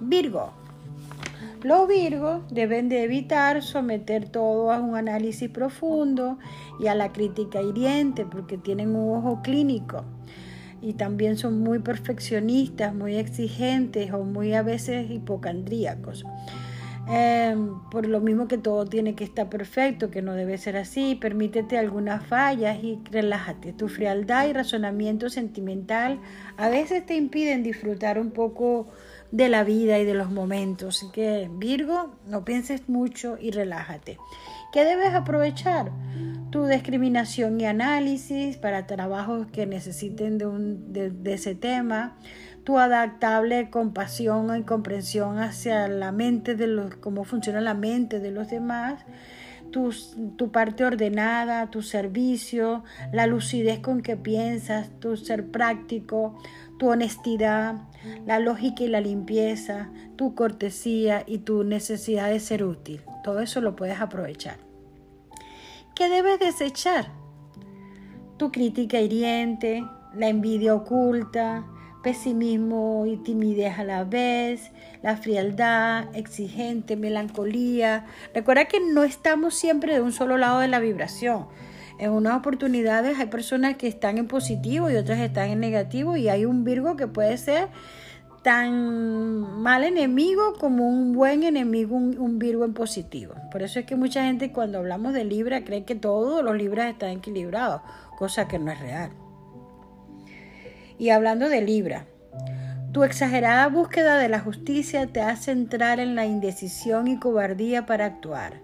Virgo. 0.00 0.52
Los 1.62 1.86
Virgos 1.86 2.42
deben 2.50 2.88
de 2.88 3.04
evitar 3.04 3.62
someter 3.62 4.28
todo 4.28 4.72
a 4.72 4.80
un 4.80 4.96
análisis 4.96 5.48
profundo 5.48 6.38
y 6.80 6.88
a 6.88 6.94
la 6.96 7.12
crítica 7.12 7.62
hiriente 7.62 8.26
porque 8.26 8.58
tienen 8.58 8.96
un 8.96 9.16
ojo 9.16 9.42
clínico 9.42 10.04
y 10.82 10.94
también 10.94 11.38
son 11.38 11.60
muy 11.60 11.78
perfeccionistas, 11.78 12.92
muy 12.92 13.14
exigentes 13.14 14.12
o 14.12 14.24
muy 14.24 14.54
a 14.54 14.62
veces 14.62 15.08
hipocondríacos. 15.08 16.24
Em, 17.08 17.80
por 17.90 18.06
lo 18.06 18.20
mismo 18.20 18.46
que 18.46 18.58
todo 18.58 18.84
tiene 18.86 19.14
que 19.14 19.24
estar 19.24 19.48
perfecto, 19.48 20.10
que 20.10 20.22
no 20.22 20.34
debe 20.34 20.56
ser 20.56 20.76
así, 20.76 21.16
permítete 21.16 21.76
algunas 21.76 22.24
fallas 22.24 22.82
y 22.82 23.00
relájate. 23.10 23.72
Tu 23.72 23.88
frialdad 23.88 24.46
y 24.48 24.52
razonamiento 24.52 25.28
sentimental 25.28 26.20
a 26.56 26.68
veces 26.68 27.04
te 27.04 27.16
impiden 27.16 27.64
disfrutar 27.64 28.20
un 28.20 28.30
poco 28.30 28.86
de 29.32 29.48
la 29.48 29.64
vida 29.64 29.98
y 29.98 30.04
de 30.04 30.14
los 30.14 30.30
momentos. 30.30 30.98
Así 30.98 31.10
que 31.12 31.50
Virgo, 31.52 32.14
no 32.26 32.44
pienses 32.44 32.88
mucho 32.88 33.36
y 33.40 33.50
relájate. 33.50 34.18
¿Qué 34.72 34.84
debes 34.84 35.14
aprovechar? 35.14 35.92
tu 36.52 36.66
discriminación 36.66 37.58
y 37.58 37.64
análisis 37.64 38.58
para 38.58 38.86
trabajos 38.86 39.46
que 39.46 39.64
necesiten 39.64 40.36
de, 40.36 40.44
un, 40.44 40.92
de, 40.92 41.32
ese 41.32 41.54
tema, 41.54 42.18
tu 42.62 42.78
adaptable 42.78 43.70
compasión 43.70 44.54
y 44.54 44.62
comprensión 44.62 45.38
hacia 45.38 45.88
la 45.88 46.12
mente 46.12 46.54
de 46.54 46.66
los, 46.66 46.94
cómo 46.96 47.24
funciona 47.24 47.62
la 47.62 47.72
mente 47.72 48.20
de 48.20 48.30
los 48.30 48.50
demás, 48.50 49.02
tu, 49.70 49.94
tu 50.36 50.52
parte 50.52 50.84
ordenada, 50.84 51.70
tu 51.70 51.80
servicio, 51.80 52.84
la 53.12 53.26
lucidez 53.26 53.78
con 53.78 54.02
que 54.02 54.18
piensas, 54.18 54.90
tu 55.00 55.16
ser 55.16 55.46
práctico, 55.46 56.38
tu 56.78 56.90
honestidad, 56.90 57.76
la 58.26 58.38
lógica 58.40 58.84
y 58.84 58.88
la 58.88 59.00
limpieza, 59.00 59.90
tu 60.16 60.34
cortesía 60.34 61.24
y 61.26 61.38
tu 61.38 61.64
necesidad 61.64 62.28
de 62.28 62.40
ser 62.40 62.62
útil. 62.62 63.00
Todo 63.22 63.40
eso 63.40 63.60
lo 63.60 63.76
puedes 63.76 64.00
aprovechar. 64.00 64.58
¿Qué 65.94 66.08
debes 66.08 66.38
desechar? 66.38 67.08
Tu 68.38 68.50
crítica 68.50 69.00
hiriente, 69.00 69.84
la 70.14 70.28
envidia 70.28 70.74
oculta, 70.74 71.64
pesimismo 72.02 73.06
y 73.06 73.16
timidez 73.18 73.78
a 73.78 73.84
la 73.84 74.04
vez, 74.04 74.70
la 75.02 75.16
frialdad, 75.16 76.14
exigente, 76.14 76.96
melancolía. 76.96 78.06
Recuerda 78.34 78.66
que 78.66 78.80
no 78.80 79.04
estamos 79.04 79.54
siempre 79.54 79.94
de 79.94 80.00
un 80.00 80.12
solo 80.12 80.36
lado 80.36 80.60
de 80.60 80.68
la 80.68 80.80
vibración. 80.80 81.46
En 81.98 82.10
unas 82.10 82.36
oportunidades 82.36 83.18
hay 83.18 83.26
personas 83.26 83.76
que 83.76 83.86
están 83.86 84.18
en 84.18 84.26
positivo 84.26 84.90
y 84.90 84.96
otras 84.96 85.20
están 85.20 85.50
en 85.50 85.60
negativo 85.60 86.16
y 86.16 86.28
hay 86.28 86.44
un 86.44 86.64
Virgo 86.64 86.96
que 86.96 87.06
puede 87.06 87.36
ser 87.38 87.68
tan 88.42 89.62
mal 89.62 89.84
enemigo 89.84 90.54
como 90.58 90.88
un 90.88 91.12
buen 91.12 91.42
enemigo, 91.44 91.96
un, 91.96 92.38
Virgo 92.38 92.64
en 92.64 92.74
positivo. 92.74 93.34
Por 93.50 93.62
eso 93.62 93.78
es 93.78 93.86
que 93.86 93.96
mucha 93.96 94.24
gente 94.24 94.52
cuando 94.52 94.78
hablamos 94.78 95.12
de 95.12 95.24
Libra 95.24 95.64
cree 95.64 95.84
que 95.84 95.94
todos 95.94 96.42
los 96.42 96.56
Libras 96.56 96.90
están 96.90 97.10
equilibrados, 97.10 97.82
cosa 98.18 98.48
que 98.48 98.58
no 98.58 98.72
es 98.72 98.80
real. 98.80 99.10
Y 100.98 101.10
hablando 101.10 101.48
de 101.48 101.62
Libra, 101.62 102.06
tu 102.92 103.04
exagerada 103.04 103.68
búsqueda 103.68 104.18
de 104.18 104.28
la 104.28 104.40
justicia 104.40 105.06
te 105.06 105.20
hace 105.20 105.52
entrar 105.52 106.00
en 106.00 106.14
la 106.14 106.26
indecisión 106.26 107.06
y 107.08 107.18
cobardía 107.18 107.86
para 107.86 108.06
actuar. 108.06 108.60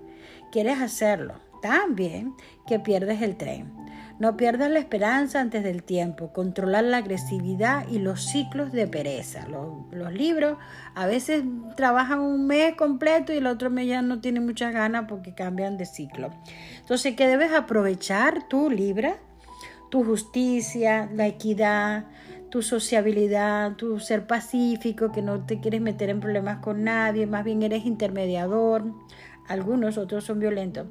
Quieres 0.50 0.80
hacerlo 0.80 1.35
tan 1.62 1.94
bien 1.94 2.35
que 2.66 2.78
pierdes 2.78 3.23
el 3.23 3.37
tren. 3.37 3.88
No 4.18 4.37
pierdas 4.37 4.68
la 4.68 4.80
esperanza 4.80 5.40
antes 5.40 5.62
del 5.62 5.84
tiempo, 5.84 6.32
controlar 6.32 6.82
la 6.82 6.96
agresividad 6.96 7.87
y 7.88 8.00
los 8.00 8.25
ciclos 8.25 8.72
de 8.72 8.88
pereza. 8.88 9.46
Los, 9.46 10.12
libros 10.12 10.58
a 10.96 11.06
veces 11.06 11.44
trabajan 11.76 12.18
un 12.18 12.48
mes 12.48 12.75
completo 12.75 13.32
y 13.32 13.37
el 13.37 13.46
otro 13.46 13.70
mes 13.70 13.87
ya 13.87 14.02
no 14.02 14.20
tienen 14.20 14.44
muchas 14.44 14.75
ganas 14.75 15.04
porque 15.08 15.34
cambian 15.34 15.76
de 15.76 15.87
ciclo. 15.87 16.30
Entonces, 16.80 17.14
¿qué 17.14 17.28
debes 17.28 17.52
aprovechar 17.52 18.48
tu 18.48 18.70
Libra? 18.70 19.18
Tu 19.88 20.02
justicia, 20.02 21.08
la 21.14 21.28
equidad, 21.28 22.06
tu 22.50 22.62
sociabilidad, 22.62 23.76
tu 23.76 24.00
ser 24.00 24.26
pacífico, 24.26 25.12
que 25.12 25.22
no 25.22 25.46
te 25.46 25.60
quieres 25.60 25.80
meter 25.80 26.10
en 26.10 26.18
problemas 26.18 26.58
con 26.58 26.82
nadie, 26.82 27.26
más 27.28 27.44
bien 27.44 27.62
eres 27.62 27.87
intermediador. 27.87 28.82
Algunos 29.46 29.96
otros 29.96 30.25
son 30.25 30.40
violentos 30.40 30.88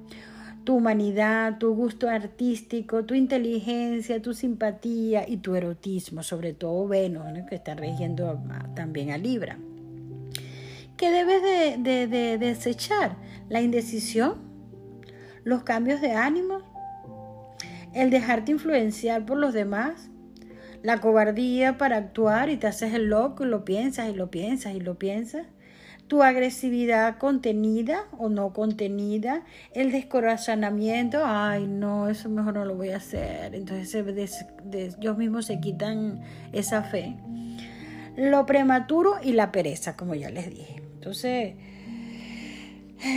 tu 0.67 0.75
humanidad, 0.75 1.59
tu 1.59 1.73
gusto 1.73 2.09
artístico, 2.09 3.05
tu 3.05 3.13
inteligencia, 3.13 4.21
tu 4.21 4.33
simpatía 4.33 5.23
y 5.25 5.37
tu 5.37 5.55
erotismo, 5.55 6.23
sobre 6.23 6.51
todo 6.51 6.89
Venus, 6.89 7.23
que 7.47 7.55
está 7.55 7.73
regiendo 7.73 8.37
también 8.75 9.11
a 9.11 9.17
Libra. 9.17 9.57
¿Qué 10.97 11.09
debes 11.09 11.41
de, 11.81 12.37
desechar? 12.37 13.15
La 13.47 13.61
indecisión, 13.61 14.39
los 15.45 15.63
cambios 15.63 16.01
de 16.01 16.11
ánimo, 16.11 16.59
el 17.93 18.09
dejarte 18.09 18.51
influenciar 18.51 19.25
por 19.25 19.37
los 19.37 19.53
demás, 19.53 20.09
la 20.83 20.99
cobardía 20.99 21.77
para 21.77 21.95
actuar 21.95 22.49
y 22.49 22.57
te 22.57 22.67
haces 22.67 22.93
el 22.93 23.05
loco 23.05 23.45
y 23.45 23.47
lo 23.47 23.63
piensas 23.63 24.09
y 24.09 24.13
lo 24.13 24.29
piensas 24.29 24.75
y 24.75 24.81
lo 24.81 24.99
piensas, 24.99 25.47
tu 26.07 26.23
agresividad 26.23 27.17
contenida 27.17 28.05
o 28.17 28.29
no 28.29 28.53
contenida, 28.53 29.43
el 29.73 29.91
descorazonamiento, 29.91 31.21
ay 31.25 31.67
no, 31.67 32.09
eso 32.09 32.29
mejor 32.29 32.53
no 32.53 32.65
lo 32.65 32.75
voy 32.75 32.89
a 32.89 32.97
hacer, 32.97 33.53
entonces 33.53 34.05
ellos 34.73 35.17
mismos 35.17 35.45
se 35.45 35.59
quitan 35.59 36.21
esa 36.53 36.83
fe. 36.83 37.15
Lo 38.15 38.45
prematuro 38.45 39.15
y 39.21 39.33
la 39.33 39.51
pereza, 39.51 39.95
como 39.95 40.15
ya 40.15 40.29
les 40.29 40.49
dije. 40.49 40.81
Entonces, 40.95 41.55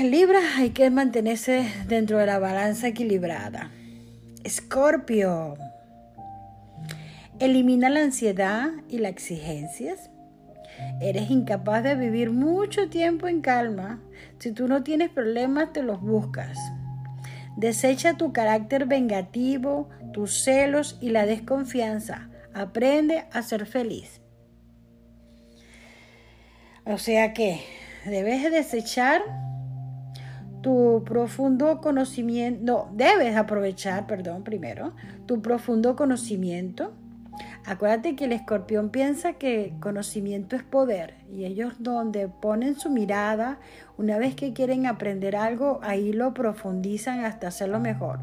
Libra 0.05 0.41
hay 0.59 0.71
que 0.71 0.91
mantenerse 0.91 1.67
dentro 1.89 2.19
de 2.19 2.27
la 2.27 2.39
balanza 2.39 2.89
equilibrada. 2.89 3.71
Escorpio. 4.45 5.57
Elimina 7.39 7.89
la 7.89 8.01
ansiedad 8.01 8.71
y 8.91 8.99
las 8.99 9.13
exigencias. 9.13 10.10
Eres 11.01 11.31
incapaz 11.31 11.83
de 11.83 11.95
vivir 11.95 12.31
mucho 12.31 12.89
tiempo 12.89 13.27
en 13.27 13.41
calma. 13.41 14.01
Si 14.39 14.53
tú 14.53 14.69
no 14.69 14.83
tienes 14.83 15.11
problemas, 15.11 15.73
te 15.73 15.83
los 15.83 16.01
buscas. 16.01 16.59
Desecha 17.57 18.17
tu 18.17 18.33
carácter 18.33 18.87
vengativo, 18.87 19.89
tus 20.13 20.43
celos 20.43 20.99
y 21.01 21.11
la 21.11 21.27
desconfianza. 21.27 22.29
Aprende 22.55 23.25
a 23.33 23.43
ser 23.43 23.67
feliz. 23.67 24.21
O 26.85 26.99
sea 26.99 27.33
que 27.33 27.61
debes 28.05 28.51
desechar 28.51 29.23
tu 30.63 31.03
profundo 31.05 31.81
conocimiento, 31.81 32.61
no, 32.63 32.91
debes 32.95 33.37
aprovechar, 33.37 34.07
perdón, 34.07 34.45
primero, 34.45 34.95
tu 35.27 35.41
profundo 35.41 35.97
conocimiento. 35.97 36.93
Acuérdate 37.65 38.17
que 38.17 38.25
el 38.25 38.33
escorpión 38.33 38.91
piensa 38.91 39.35
que 39.35 39.75
conocimiento 39.81 40.57
es 40.57 40.63
poder 40.63 41.15
y 41.31 41.45
ellos 41.45 41.75
donde 41.79 42.29
ponen 42.29 42.79
su 42.79 42.91
mirada, 42.91 43.59
una 43.97 44.19
vez 44.19 44.35
que 44.35 44.53
quieren 44.53 44.87
aprender 44.87 45.37
algo, 45.37 45.79
ahí 45.83 46.13
lo 46.13 46.35
profundizan 46.35 47.25
hasta 47.25 47.49
hacerlo 47.49 47.81
mejor. 47.81 48.21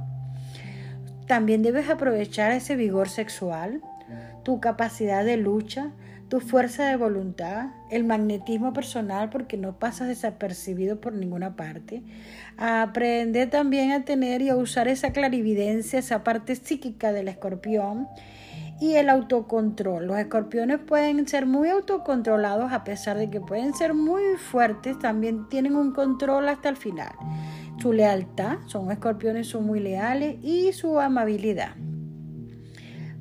También 1.27 1.61
debes 1.61 1.89
aprovechar 1.89 2.51
ese 2.51 2.75
vigor 2.75 3.09
sexual, 3.09 3.81
tu 4.43 4.59
capacidad 4.59 5.25
de 5.25 5.37
lucha, 5.37 5.91
tu 6.29 6.39
fuerza 6.41 6.85
de 6.85 6.97
voluntad, 6.97 7.67
el 7.89 8.03
magnetismo 8.03 8.73
personal, 8.73 9.29
porque 9.29 9.57
no 9.57 9.77
pasas 9.79 10.07
desapercibido 10.07 10.99
por 10.99 11.13
ninguna 11.13 11.55
parte. 11.55 12.03
Aprende 12.57 13.47
también 13.47 13.91
a 13.91 14.03
tener 14.03 14.41
y 14.41 14.49
a 14.49 14.55
usar 14.55 14.87
esa 14.87 15.11
clarividencia, 15.11 15.99
esa 15.99 16.23
parte 16.23 16.55
psíquica 16.55 17.13
del 17.13 17.27
escorpión 17.27 18.07
y 18.79 18.95
el 18.95 19.09
autocontrol. 19.09 20.05
Los 20.05 20.17
escorpiones 20.17 20.79
pueden 20.79 21.27
ser 21.27 21.45
muy 21.45 21.69
autocontrolados 21.69 22.71
a 22.71 22.83
pesar 22.83 23.17
de 23.17 23.29
que 23.29 23.41
pueden 23.41 23.73
ser 23.73 23.93
muy 23.93 24.21
fuertes, 24.37 24.99
también 24.99 25.49
tienen 25.49 25.75
un 25.75 25.91
control 25.91 26.47
hasta 26.49 26.69
el 26.69 26.77
final. 26.77 27.13
Su 27.79 27.93
lealtad, 27.93 28.57
son 28.65 28.91
escorpiones, 28.91 29.47
son 29.47 29.65
muy 29.65 29.79
leales 29.79 30.37
y 30.43 30.73
su 30.73 30.99
amabilidad. 30.99 31.75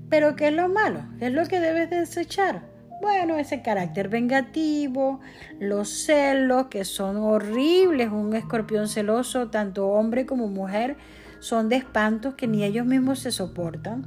Pero 0.09 0.37
¿qué 0.37 0.49
es 0.49 0.55
lo 0.55 0.69
malo? 0.69 1.05
¿Qué 1.19 1.27
es 1.27 1.33
lo 1.33 1.45
que 1.47 1.61
debes 1.61 1.91
desechar? 1.91 2.63
Bueno, 3.03 3.37
ese 3.37 3.61
carácter 3.61 4.09
vengativo, 4.09 5.21
los 5.61 5.89
celos, 5.89 6.69
que 6.69 6.85
son 6.85 7.17
horribles, 7.17 8.11
un 8.11 8.35
escorpión 8.35 8.89
celoso, 8.89 9.51
tanto 9.51 9.89
hombre 9.89 10.25
como 10.25 10.49
mujer, 10.49 10.97
son 11.41 11.69
de 11.69 11.77
espantos 11.77 12.35
que 12.35 12.47
ni 12.47 12.65
ellos 12.65 12.87
mismos 12.87 13.19
se 13.19 13.33
soportan. 13.33 14.07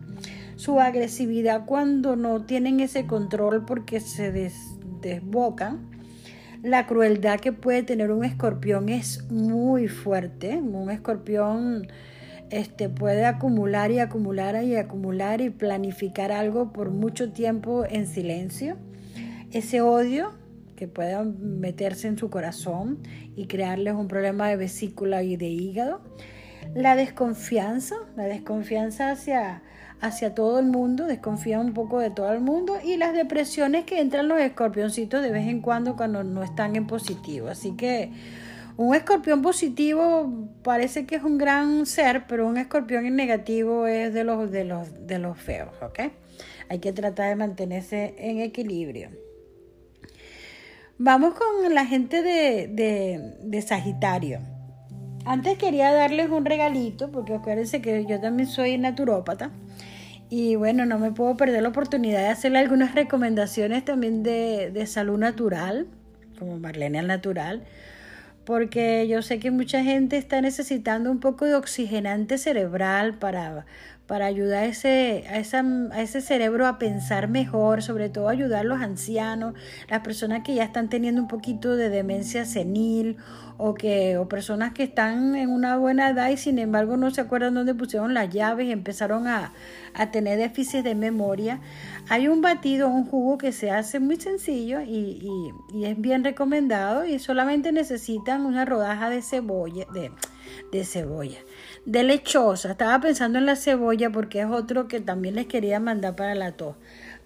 Su 0.59 0.81
agresividad 0.81 1.65
cuando 1.65 2.17
no 2.17 2.43
tienen 2.43 2.81
ese 2.81 3.07
control 3.07 3.63
porque 3.63 4.01
se 4.01 4.29
desbocan. 4.99 5.89
La 6.61 6.85
crueldad 6.85 7.39
que 7.39 7.53
puede 7.53 7.81
tener 7.81 8.11
un 8.11 8.25
escorpión 8.25 8.89
es 8.89 9.23
muy 9.31 9.87
fuerte. 9.87 10.57
Un 10.57 10.91
escorpión 10.91 11.87
este, 12.49 12.89
puede 12.89 13.23
acumular 13.23 13.89
y 13.91 13.99
acumular 13.99 14.61
y 14.61 14.75
acumular 14.75 15.39
y 15.39 15.49
planificar 15.49 16.33
algo 16.33 16.73
por 16.73 16.89
mucho 16.89 17.31
tiempo 17.31 17.85
en 17.89 18.05
silencio. 18.05 18.75
Ese 19.51 19.79
odio 19.79 20.33
que 20.75 20.89
pueda 20.89 21.23
meterse 21.23 22.09
en 22.09 22.17
su 22.17 22.29
corazón 22.29 22.99
y 23.33 23.47
crearles 23.47 23.93
un 23.93 24.09
problema 24.09 24.49
de 24.49 24.57
vesícula 24.57 25.23
y 25.23 25.37
de 25.37 25.47
hígado. 25.47 26.01
La 26.75 26.97
desconfianza, 26.97 27.95
la 28.17 28.25
desconfianza 28.25 29.11
hacia, 29.11 29.63
hacia 30.01 30.33
todo 30.33 30.59
el 30.59 30.65
mundo, 30.65 31.05
desconfía 31.05 31.59
un 31.59 31.73
poco 31.73 31.99
de 31.99 32.09
todo 32.09 32.31
el 32.31 32.39
mundo 32.39 32.77
y 32.83 32.97
las 32.97 33.13
depresiones 33.13 33.85
que 33.85 33.99
entran 33.99 34.27
los 34.27 34.39
escorpioncitos 34.39 35.21
de 35.21 35.31
vez 35.31 35.47
en 35.47 35.61
cuando 35.61 35.95
cuando 35.95 36.23
no 36.23 36.43
están 36.43 36.75
en 36.75 36.87
positivo. 36.87 37.49
Así 37.49 37.75
que 37.75 38.11
un 38.77 38.95
escorpión 38.95 39.41
positivo 39.41 40.49
parece 40.63 41.05
que 41.05 41.15
es 41.15 41.23
un 41.23 41.37
gran 41.37 41.85
ser, 41.85 42.27
pero 42.27 42.47
un 42.47 42.57
escorpión 42.57 43.05
en 43.05 43.17
negativo 43.17 43.87
es 43.87 44.13
de 44.13 44.23
los, 44.23 44.49
de 44.51 44.63
los, 44.63 45.05
de 45.05 45.19
los 45.19 45.37
feos, 45.37 45.73
¿ok? 45.81 45.99
Hay 46.69 46.79
que 46.79 46.93
tratar 46.93 47.27
de 47.27 47.35
mantenerse 47.35 48.15
en 48.17 48.39
equilibrio. 48.39 49.09
Vamos 50.97 51.33
con 51.33 51.73
la 51.73 51.85
gente 51.85 52.21
de, 52.21 53.35
de, 53.41 53.61
Sagitario. 53.61 54.39
Antes 55.25 55.57
quería 55.57 55.91
darles 55.91 56.29
un 56.29 56.45
regalito, 56.45 57.11
porque 57.11 57.33
acuérdense 57.33 57.81
que 57.81 58.05
yo 58.05 58.19
también 58.21 58.47
soy 58.47 58.77
naturópata. 58.77 59.51
Y 60.29 60.55
bueno, 60.55 60.85
no 60.85 60.99
me 60.99 61.11
puedo 61.11 61.35
perder 61.37 61.63
la 61.63 61.69
oportunidad 61.69 62.19
de 62.19 62.27
hacerle 62.27 62.59
algunas 62.59 62.93
recomendaciones 62.93 63.83
también 63.83 64.21
de, 64.23 64.71
de 64.71 64.85
salud 64.85 65.17
natural, 65.17 65.87
como 66.37 66.59
Marlene 66.59 66.99
al 66.99 67.07
Natural 67.07 67.63
porque 68.49 69.07
yo 69.07 69.21
sé 69.21 69.37
que 69.37 69.51
mucha 69.51 69.83
gente 69.83 70.17
está 70.17 70.41
necesitando 70.41 71.11
un 71.11 71.19
poco 71.19 71.45
de 71.45 71.53
oxigenante 71.53 72.39
cerebral 72.39 73.13
para, 73.19 73.67
para 74.09 74.25
ayudar 74.25 74.63
a 74.63 74.65
ese, 74.65 75.23
a, 75.29 75.95
a 75.95 76.01
ese 76.01 76.21
cerebro 76.21 76.65
a 76.65 76.79
pensar 76.79 77.27
mejor, 77.27 77.83
sobre 77.83 78.09
todo 78.09 78.27
ayudar 78.27 78.61
a 78.61 78.63
los 78.63 78.81
ancianos, 78.81 79.53
las 79.87 79.99
personas 79.99 80.41
que 80.43 80.55
ya 80.55 80.63
están 80.63 80.89
teniendo 80.89 81.21
un 81.21 81.27
poquito 81.27 81.75
de 81.75 81.89
demencia 81.89 82.43
senil 82.45 83.17
o, 83.57 83.75
que, 83.75 84.17
o 84.17 84.27
personas 84.27 84.73
que 84.73 84.81
están 84.81 85.35
en 85.35 85.51
una 85.51 85.77
buena 85.77 86.09
edad 86.09 86.31
y 86.31 86.37
sin 86.37 86.57
embargo 86.57 86.97
no 86.97 87.11
se 87.11 87.21
acuerdan 87.21 87.53
dónde 87.53 87.75
pusieron 87.75 88.15
las 88.15 88.31
llaves 88.31 88.65
y 88.65 88.71
empezaron 88.71 89.27
a, 89.27 89.53
a 89.93 90.09
tener 90.09 90.39
déficit 90.39 90.83
de 90.83 90.95
memoria. 90.95 91.59
Hay 92.09 92.29
un 92.29 92.41
batido, 92.41 92.87
un 92.87 93.05
jugo 93.05 93.37
que 93.37 93.51
se 93.51 93.69
hace 93.69 93.99
muy 93.99 94.15
sencillo 94.15 94.81
y, 94.81 95.53
y, 95.71 95.85
es 95.85 96.01
bien 96.01 96.23
recomendado 96.23 97.05
y 97.05 97.19
solamente 97.19 97.71
necesitan 97.71 98.47
una 98.47 98.65
rodaja 98.65 99.11
de 99.11 99.21
cebolla, 99.21 99.85
de, 99.93 100.11
de 100.71 100.83
cebolla, 100.83 101.39
de 101.85 102.03
lechosa. 102.03 102.71
Estaba 102.71 102.99
pensando 102.99 103.39
en 103.39 103.45
la 103.45 103.55
cebolla 103.55 104.09
porque 104.09 104.41
es 104.41 104.47
otro 104.47 104.87
que 104.87 104.99
también 104.99 105.35
les 105.35 105.47
quería 105.47 105.79
mandar 105.79 106.15
para 106.15 106.35
la 106.35 106.53
tos. 106.53 106.75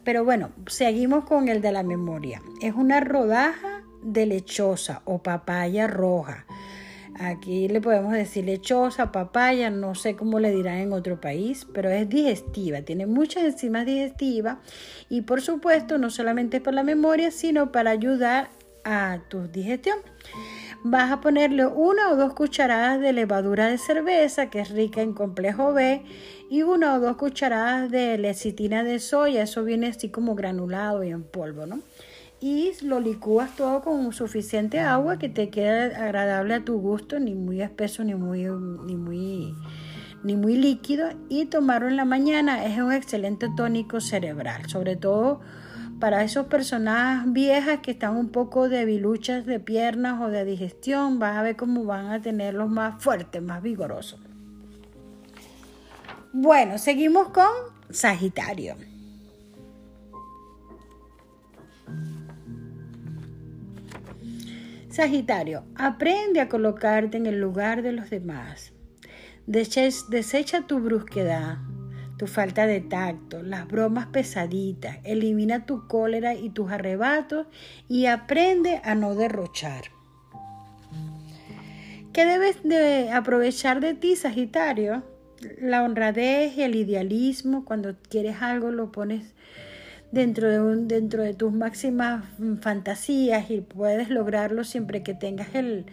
Pero 0.03 0.25
bueno, 0.25 0.51
seguimos 0.67 1.25
con 1.25 1.47
el 1.47 1.61
de 1.61 1.71
la 1.71 1.83
memoria. 1.83 2.41
Es 2.61 2.73
una 2.73 2.99
rodaja 2.99 3.83
de 4.01 4.25
lechosa 4.25 5.01
o 5.05 5.19
papaya 5.19 5.87
roja. 5.87 6.45
Aquí 7.19 7.67
le 7.67 7.79
podemos 7.79 8.13
decir 8.13 8.45
lechosa, 8.45 9.11
papaya, 9.11 9.69
no 9.69 9.93
sé 9.93 10.15
cómo 10.15 10.39
le 10.39 10.51
dirán 10.51 10.79
en 10.79 10.93
otro 10.93 11.21
país, 11.21 11.67
pero 11.71 11.89
es 11.91 12.09
digestiva, 12.09 12.81
tiene 12.81 13.05
muchas 13.05 13.43
enzimas 13.43 13.85
digestivas 13.85 14.57
y 15.09 15.21
por 15.21 15.41
supuesto 15.41 15.99
no 15.99 16.09
solamente 16.09 16.57
es 16.57 16.63
para 16.63 16.75
la 16.75 16.83
memoria, 16.83 17.29
sino 17.29 17.71
para 17.71 17.91
ayudar 17.91 18.49
a 18.83 19.19
tu 19.29 19.47
digestión. 19.47 19.99
Vas 20.83 21.11
a 21.11 21.21
ponerle 21.21 21.65
una 21.65 22.11
o 22.11 22.15
dos 22.15 22.33
cucharadas 22.33 22.99
de 22.99 23.13
levadura 23.13 23.67
de 23.67 23.77
cerveza, 23.77 24.49
que 24.49 24.59
es 24.59 24.69
rica 24.69 25.01
en 25.01 25.13
complejo 25.13 25.73
B, 25.73 26.03
y 26.49 26.63
una 26.63 26.95
o 26.95 26.99
dos 26.99 27.15
cucharadas 27.17 27.89
de 27.89 28.17
lecitina 28.17 28.83
de 28.83 28.99
soya, 28.99 29.43
eso 29.43 29.63
viene 29.63 29.87
así 29.87 30.09
como 30.09 30.35
granulado 30.35 31.03
y 31.03 31.09
en 31.09 31.23
polvo, 31.23 31.65
¿no? 31.65 31.79
y 32.43 32.73
lo 32.81 32.99
licúas 32.99 33.55
todo 33.55 33.81
con 33.81 34.11
suficiente 34.11 34.81
agua 34.81 35.17
que 35.17 35.29
te 35.29 35.49
quede 35.49 35.95
agradable 35.95 36.55
a 36.55 36.65
tu 36.65 36.77
gusto, 36.77 37.17
ni 37.17 37.35
muy 37.35 37.61
espeso 37.61 38.03
ni 38.03 38.15
muy, 38.15 38.43
ni 38.85 38.97
muy, 38.97 39.55
ni 40.23 40.35
muy 40.35 40.57
líquido. 40.57 41.07
Y 41.29 41.45
tomarlo 41.45 41.87
en 41.87 41.95
la 41.95 42.03
mañana. 42.03 42.65
Es 42.65 42.77
un 42.79 42.91
excelente 42.91 43.47
tónico 43.55 44.01
cerebral, 44.01 44.67
sobre 44.67 44.97
todo 44.97 45.39
para 46.03 46.21
esas 46.21 46.47
personas 46.47 47.31
viejas 47.31 47.79
que 47.79 47.91
están 47.91 48.17
un 48.17 48.27
poco 48.27 48.67
debiluchas 48.67 49.45
de 49.45 49.61
piernas 49.61 50.19
o 50.19 50.27
de 50.27 50.43
digestión, 50.43 51.17
vas 51.17 51.37
a 51.37 51.43
ver 51.43 51.55
cómo 51.55 51.85
van 51.85 52.07
a 52.07 52.21
tenerlos 52.21 52.69
más 52.69 53.01
fuertes, 53.01 53.41
más 53.41 53.63
vigorosos. 53.63 54.19
Bueno, 56.33 56.77
seguimos 56.77 57.29
con 57.29 57.47
Sagitario. 57.89 58.75
Sagitario, 64.89 65.63
aprende 65.77 66.41
a 66.41 66.49
colocarte 66.49 67.15
en 67.15 67.27
el 67.27 67.39
lugar 67.39 67.81
de 67.81 67.93
los 67.93 68.09
demás. 68.09 68.73
Desecha 69.47 70.67
tu 70.67 70.79
brusquedad, 70.81 71.59
tu 72.17 72.27
falta 72.27 72.67
de 72.67 72.81
tacto, 72.81 73.41
las 73.41 73.67
bromas 73.67 74.07
pesaditas, 74.07 74.97
elimina 75.03 75.65
tu 75.65 75.87
cólera 75.87 76.35
y 76.35 76.49
tus 76.49 76.71
arrebatos 76.71 77.47
y 77.87 78.05
aprende 78.05 78.81
a 78.83 78.95
no 78.95 79.15
derrochar. 79.15 79.85
¿Qué 82.13 82.25
debes 82.25 82.61
de 82.63 83.09
aprovechar 83.11 83.79
de 83.79 83.95
ti, 83.95 84.15
Sagitario? 84.15 85.03
La 85.59 85.83
honradez 85.83 86.55
y 86.55 86.61
el 86.61 86.75
idealismo. 86.75 87.65
Cuando 87.65 87.95
quieres 88.07 88.41
algo 88.41 88.69
lo 88.69 88.91
pones 88.91 89.33
dentro 90.11 90.47
de, 90.47 90.61
un, 90.61 90.87
dentro 90.87 91.23
de 91.23 91.33
tus 91.33 91.51
máximas 91.51 92.23
fantasías 92.61 93.49
y 93.49 93.61
puedes 93.61 94.09
lograrlo 94.09 94.63
siempre 94.63 95.01
que 95.01 95.15
tengas 95.15 95.55
el, 95.55 95.87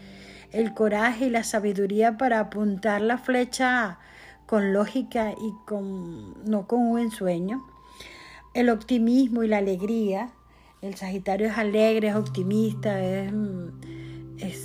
el 0.52 0.74
coraje 0.74 1.26
y 1.26 1.30
la 1.30 1.42
sabiduría 1.42 2.18
para 2.18 2.38
apuntar 2.38 3.00
la 3.00 3.16
flecha 3.16 3.98
con 4.50 4.72
lógica 4.72 5.30
y 5.30 5.54
con, 5.64 6.42
no 6.44 6.66
con 6.66 6.80
un 6.80 6.98
ensueño. 6.98 7.64
El 8.52 8.68
optimismo 8.68 9.44
y 9.44 9.46
la 9.46 9.58
alegría. 9.58 10.32
El 10.82 10.96
Sagitario 10.96 11.46
es 11.46 11.56
alegre, 11.56 12.08
es 12.08 12.16
optimista, 12.16 13.00
es 13.00 13.32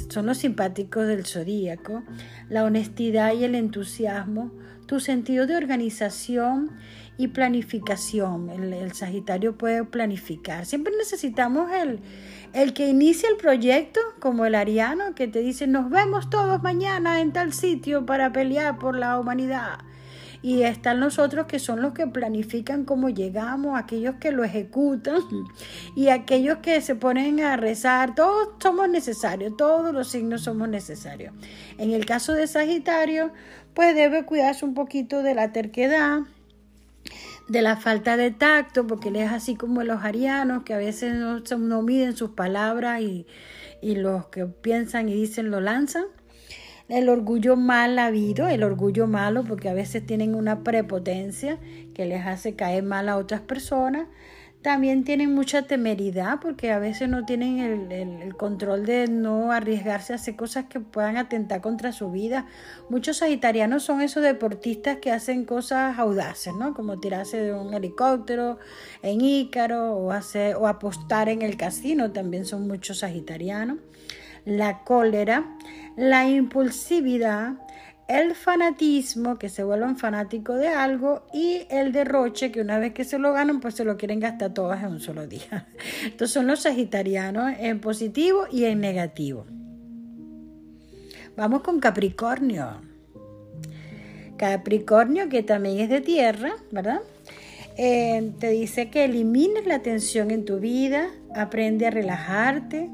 son 0.10 0.26
los 0.26 0.40
simpáticos 0.40 1.06
del 1.06 1.28
zodíaco, 1.28 2.02
la 2.50 2.64
honestidad 2.64 3.34
y 3.34 3.44
el 3.44 3.54
entusiasmo, 3.54 4.52
tu 4.88 5.00
sentido 5.00 5.46
de 5.46 5.56
organización 5.56 6.72
y 7.18 7.30
planificación. 7.30 8.50
El, 8.50 8.94
Sagitario 8.94 9.58
puede 9.58 9.84
planificar. 9.84 10.66
Siempre 10.66 10.94
necesitamos 10.98 11.72
el, 11.72 12.00
el 12.54 12.74
que 12.74 12.88
inicia 12.88 13.30
el 13.30 13.38
proyecto, 13.38 14.00
como 14.20 14.46
el 14.46 14.56
ariano, 14.56 15.16
que 15.16 15.28
te 15.28 15.40
dice, 15.40 15.68
nos 15.68 15.90
vemos 15.90 16.30
todos 16.30 16.62
mañana 16.62 17.22
en 17.22 17.34
tal 17.34 17.54
sitio 17.54 18.06
para 18.06 18.32
pelear 18.32 18.78
por 18.80 18.98
la 18.98 19.20
humanidad 19.20 19.80
y 20.46 20.62
están 20.62 21.00
los 21.00 21.18
otros 21.18 21.48
que 21.48 21.58
son 21.58 21.82
los 21.82 21.94
que 21.94 22.06
planifican 22.06 22.86
cómo 22.86 23.10
llegamos, 23.10 23.80
aquellos 23.80 24.18
que 24.20 24.32
lo 24.32 24.44
ejecutan 24.44 25.22
y 25.96 26.10
aquellos 26.10 26.60
que 26.60 26.82
se 26.82 26.94
ponen 26.94 27.40
a 27.40 27.58
rezar. 27.58 28.14
Todos 28.14 28.50
somos 28.62 28.88
necesarios, 28.88 29.58
todos 29.58 29.92
los 29.92 30.08
signos 30.08 30.44
somos 30.44 30.70
necesarios. 30.70 31.34
En 31.80 31.94
el 31.94 32.06
caso 32.06 32.34
de 32.34 32.46
Sagitario, 32.46 33.32
pues 33.74 33.96
debe 33.96 34.24
cuidarse 34.26 34.66
un 34.66 34.76
poquito 34.76 35.24
de 35.24 35.34
la 35.34 35.52
terquedad, 35.52 36.20
de 37.48 37.62
la 37.62 37.76
falta 37.76 38.18
de 38.18 38.32
tacto, 38.32 38.88
porque 38.88 39.10
él 39.10 39.18
es 39.18 39.32
así 39.32 39.56
como 39.56 39.84
los 39.84 40.04
arianos, 40.04 40.64
que 40.64 40.74
a 40.74 40.78
veces 40.78 41.14
no, 41.14 41.40
no 41.58 41.82
miden 41.82 42.16
sus 42.16 42.32
palabras 42.32 43.02
y, 43.02 43.28
y 43.82 43.96
los 43.96 44.28
que 44.28 44.46
piensan 44.46 45.10
y 45.10 45.14
dicen 45.14 45.52
lo 45.52 45.62
lanzan 45.62 46.06
el 46.88 47.10
orgullo 47.10 47.56
mal 47.56 47.98
habido, 47.98 48.48
el 48.48 48.64
orgullo 48.64 49.08
malo, 49.08 49.44
porque 49.44 49.70
a 49.70 49.74
veces 49.74 50.06
tienen 50.06 50.36
una 50.36 50.64
prepotencia 50.64 51.58
que 51.94 52.06
les 52.06 52.26
hace 52.26 52.56
caer 52.56 52.84
mal 52.84 53.10
a 53.10 53.18
otras 53.18 53.42
personas. 53.42 54.08
También 54.66 55.04
tienen 55.04 55.36
mucha 55.36 55.68
temeridad 55.68 56.40
porque 56.42 56.72
a 56.72 56.80
veces 56.80 57.08
no 57.08 57.24
tienen 57.24 57.92
el, 57.92 58.36
control 58.36 58.84
de 58.88 59.08
no 59.08 59.52
arriesgarse 59.52 60.12
a 60.12 60.16
hacer 60.16 60.36
cosas 60.36 60.66
que 60.66 60.80
puedan 60.80 61.18
atentar 61.18 61.62
contra 61.62 61.92
su 61.92 62.10
vida. 62.10 62.48
Muchos 62.90 63.18
sagitarianos 63.18 63.84
son 63.84 64.02
esos 64.02 64.24
deportistas 64.24 64.98
que 64.98 65.12
hacen 65.12 65.46
cosas 65.46 66.00
audaces, 66.00 66.56
¿no? 66.56 66.74
Como 66.74 67.00
tirarse 67.00 67.38
de 67.38 67.54
un 67.54 67.76
helicóptero 67.76 68.58
en 69.04 69.22
Ícaro 69.22 69.98
o, 69.98 70.12
hacer, 70.12 70.56
o 70.56 70.66
apostar 70.66 71.30
en 71.30 71.44
el 71.44 71.58
casino, 71.58 72.12
también 72.12 72.44
son 72.44 72.68
muchos 72.68 72.98
sagitarianos 72.98 73.78
la 74.46 74.84
cólera, 74.84 75.58
la 75.96 76.28
impulsividad, 76.28 77.54
el 78.08 78.36
fanatismo, 78.36 79.38
que 79.40 79.50
se 79.50 79.64
vuelven 79.64 79.98
fanáticos 79.98 80.60
de 80.60 80.68
algo, 80.68 81.26
y 81.34 81.66
el 81.70 81.92
derroche, 81.92 82.52
que 82.52 82.62
una 82.62 82.78
vez 82.78 82.94
que 82.94 83.04
se 83.04 83.18
lo 83.18 83.34
ganan, 83.34 83.60
pues 83.60 83.76
se 83.76 83.84
lo 83.84 83.98
quieren 83.98 84.20
gastar 84.20 84.54
todas 84.54 84.84
en 84.84 84.92
un 84.92 85.00
solo 85.00 85.28
día. 85.28 85.68
Estos 86.06 86.32
son 86.32 86.48
los 86.48 86.62
sagitarianos 86.62 87.54
en 87.60 87.80
positivo 87.80 88.46
y 88.52 88.66
en 88.66 88.80
negativo. 88.80 89.46
Vamos 91.36 91.62
con 91.62 91.80
Capricornio. 91.80 92.82
Capricornio, 94.38 95.30
que 95.30 95.44
también 95.44 95.80
es 95.80 95.90
de 95.90 96.02
tierra, 96.02 96.54
¿verdad? 96.72 97.02
Eh, 97.78 98.32
te 98.40 98.50
dice 98.50 98.90
que 98.90 99.06
elimines 99.06 99.66
la 99.66 99.80
tensión 99.80 100.32
en 100.32 100.46
tu 100.46 100.60
vida, 100.60 101.10
aprende 101.34 101.88
a 101.88 101.92
relajarte, 101.92 102.90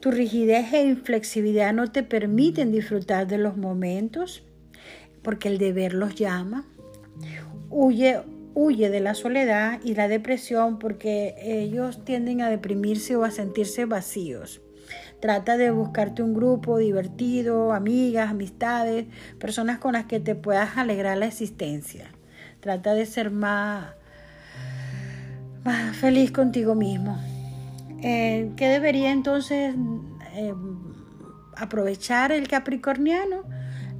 tu 0.00 0.10
rigidez 0.10 0.72
e 0.72 0.82
inflexibilidad 0.82 1.72
no 1.72 1.92
te 1.92 2.02
permiten 2.02 2.72
disfrutar 2.72 3.26
de 3.26 3.38
los 3.38 3.56
momentos 3.56 4.42
porque 5.22 5.48
el 5.48 5.58
deber 5.58 5.92
los 5.92 6.14
llama. 6.14 6.66
Huye, 7.68 8.20
huye 8.54 8.88
de 8.88 9.00
la 9.00 9.14
soledad 9.14 9.80
y 9.84 9.94
la 9.94 10.08
depresión 10.08 10.78
porque 10.78 11.34
ellos 11.42 12.04
tienden 12.04 12.40
a 12.40 12.48
deprimirse 12.48 13.14
o 13.16 13.24
a 13.24 13.30
sentirse 13.30 13.84
vacíos. 13.84 14.62
Trata 15.20 15.58
de 15.58 15.70
buscarte 15.70 16.22
un 16.22 16.34
grupo 16.34 16.78
divertido, 16.78 17.72
amigas, 17.72 18.30
amistades, 18.30 19.06
personas 19.38 19.78
con 19.78 19.92
las 19.92 20.06
que 20.06 20.18
te 20.18 20.34
puedas 20.34 20.78
alegrar 20.78 21.18
la 21.18 21.26
existencia. 21.26 22.10
Trata 22.60 22.94
de 22.94 23.04
ser 23.06 23.30
más, 23.30 23.94
más 25.62 25.94
feliz 25.96 26.32
contigo 26.32 26.74
mismo. 26.74 27.20
Eh, 28.02 28.52
¿Qué 28.56 28.68
debería 28.68 29.10
entonces 29.10 29.74
eh, 30.34 30.54
aprovechar 31.56 32.32
el 32.32 32.48
capricorniano? 32.48 33.44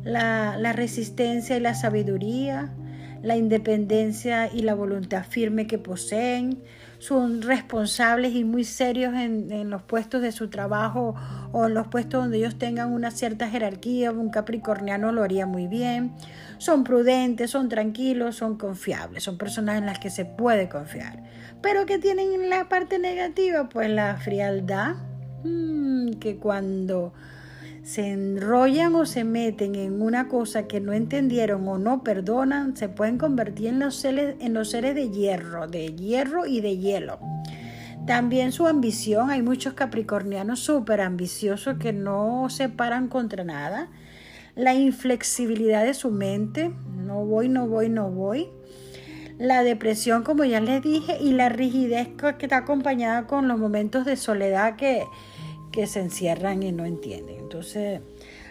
La, 0.02 0.56
la, 0.56 0.72
resistencia 0.72 1.58
y 1.58 1.60
la 1.60 1.74
sabiduría, 1.74 2.74
la 3.22 3.36
independencia 3.36 4.52
y 4.52 4.62
la 4.62 4.74
voluntad 4.74 5.24
firme 5.28 5.66
que 5.66 5.78
poseen. 5.78 6.62
Son 6.98 7.40
responsables 7.40 8.34
y 8.34 8.44
muy 8.44 8.64
serios 8.64 9.14
en, 9.14 9.70
los 9.70 9.82
puestos 9.82 10.20
de 10.20 10.32
su 10.32 10.48
trabajo 10.48 11.14
o 11.52 11.66
en 11.66 11.74
los 11.74 11.88
puestos 11.88 12.22
donde 12.22 12.38
ellos 12.38 12.58
tengan 12.58 12.92
una 12.92 13.10
cierta 13.10 13.48
jerarquía. 13.48 14.12
Un 14.12 14.30
capricorniano 14.30 15.10
lo 15.12 15.22
haría 15.22 15.46
muy 15.46 15.66
bien. 15.66 16.12
Son 16.58 16.84
prudentes, 16.84 17.50
son 17.50 17.70
tranquilos, 17.70 18.36
son 18.36 18.58
confiables. 18.58 19.22
Son 19.22 19.38
personas 19.38 19.78
en 19.78 19.86
las 19.86 19.98
que 19.98 20.10
se 20.10 20.26
puede 20.26 20.68
confiar 20.68 21.22
pero 21.62 21.86
que 21.86 21.98
tienen 21.98 22.48
la 22.48 22.68
parte 22.68 22.98
negativa, 22.98 23.68
pues 23.68 23.90
la 23.90 24.16
frialdad, 24.16 24.94
mm, 25.44 26.12
que 26.14 26.36
cuando 26.36 27.12
se 27.90 28.06
enrollan 28.06 28.94
o 28.94 29.04
se 29.04 29.24
meten 29.24 29.74
en 29.74 30.00
una 30.00 30.28
cosa 30.28 30.68
que 30.68 30.80
no 30.80 30.92
entendieron 30.92 31.66
o 31.66 31.76
no 31.76 32.04
perdonan, 32.04 32.76
se 32.76 32.88
pueden 32.88 33.18
convertir 33.18 33.66
en 33.66 33.80
los 33.80 33.96
seres, 33.96 34.36
en 34.38 34.54
los 34.54 34.70
seres 34.70 34.94
de 34.94 35.10
hierro, 35.10 35.66
de 35.66 35.96
hierro 35.96 36.46
y 36.46 36.60
de 36.60 36.78
hielo. 36.78 37.18
También 38.06 38.52
su 38.52 38.68
ambición, 38.68 39.30
hay 39.30 39.42
muchos 39.42 39.74
capricornianos 39.74 40.60
súper 40.60 41.00
ambiciosos 41.00 41.78
que 41.78 41.92
no 41.92 42.46
se 42.48 42.68
paran 42.68 43.08
contra 43.08 43.42
nada. 43.42 43.88
La 44.54 44.72
inflexibilidad 44.72 45.84
de 45.84 45.94
su 45.94 46.12
mente, 46.12 46.70
no 46.96 47.24
voy, 47.24 47.48
no 47.48 47.66
voy, 47.66 47.88
no 47.88 48.08
voy 48.08 48.50
la 49.40 49.64
depresión, 49.64 50.22
como 50.22 50.44
ya 50.44 50.60
les 50.60 50.82
dije, 50.82 51.16
y 51.18 51.32
la 51.32 51.48
rigidez 51.48 52.08
que 52.38 52.44
está 52.44 52.58
acompañada 52.58 53.26
con 53.26 53.48
los 53.48 53.58
momentos 53.58 54.04
de 54.04 54.16
soledad 54.16 54.76
que, 54.76 55.02
que 55.72 55.86
se 55.86 56.00
encierran 56.00 56.62
y 56.62 56.72
no 56.72 56.84
entienden. 56.84 57.36
Entonces, 57.38 58.00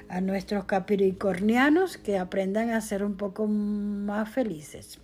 a 0.08 0.22
nuestros 0.22 0.66
capricornianos 0.66 1.98
que 1.98 2.18
aprendan 2.18 2.72
a 2.72 2.82
ser 2.82 3.04
un 3.04 3.18
poco 3.18 3.48
más 3.48 4.30
felices. 4.30 5.00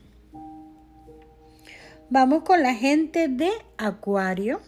Vamos 2.09 2.43
con 2.43 2.61
la 2.61 2.73
gente 2.73 3.27
de 3.27 3.49
Acuario. 3.77 4.61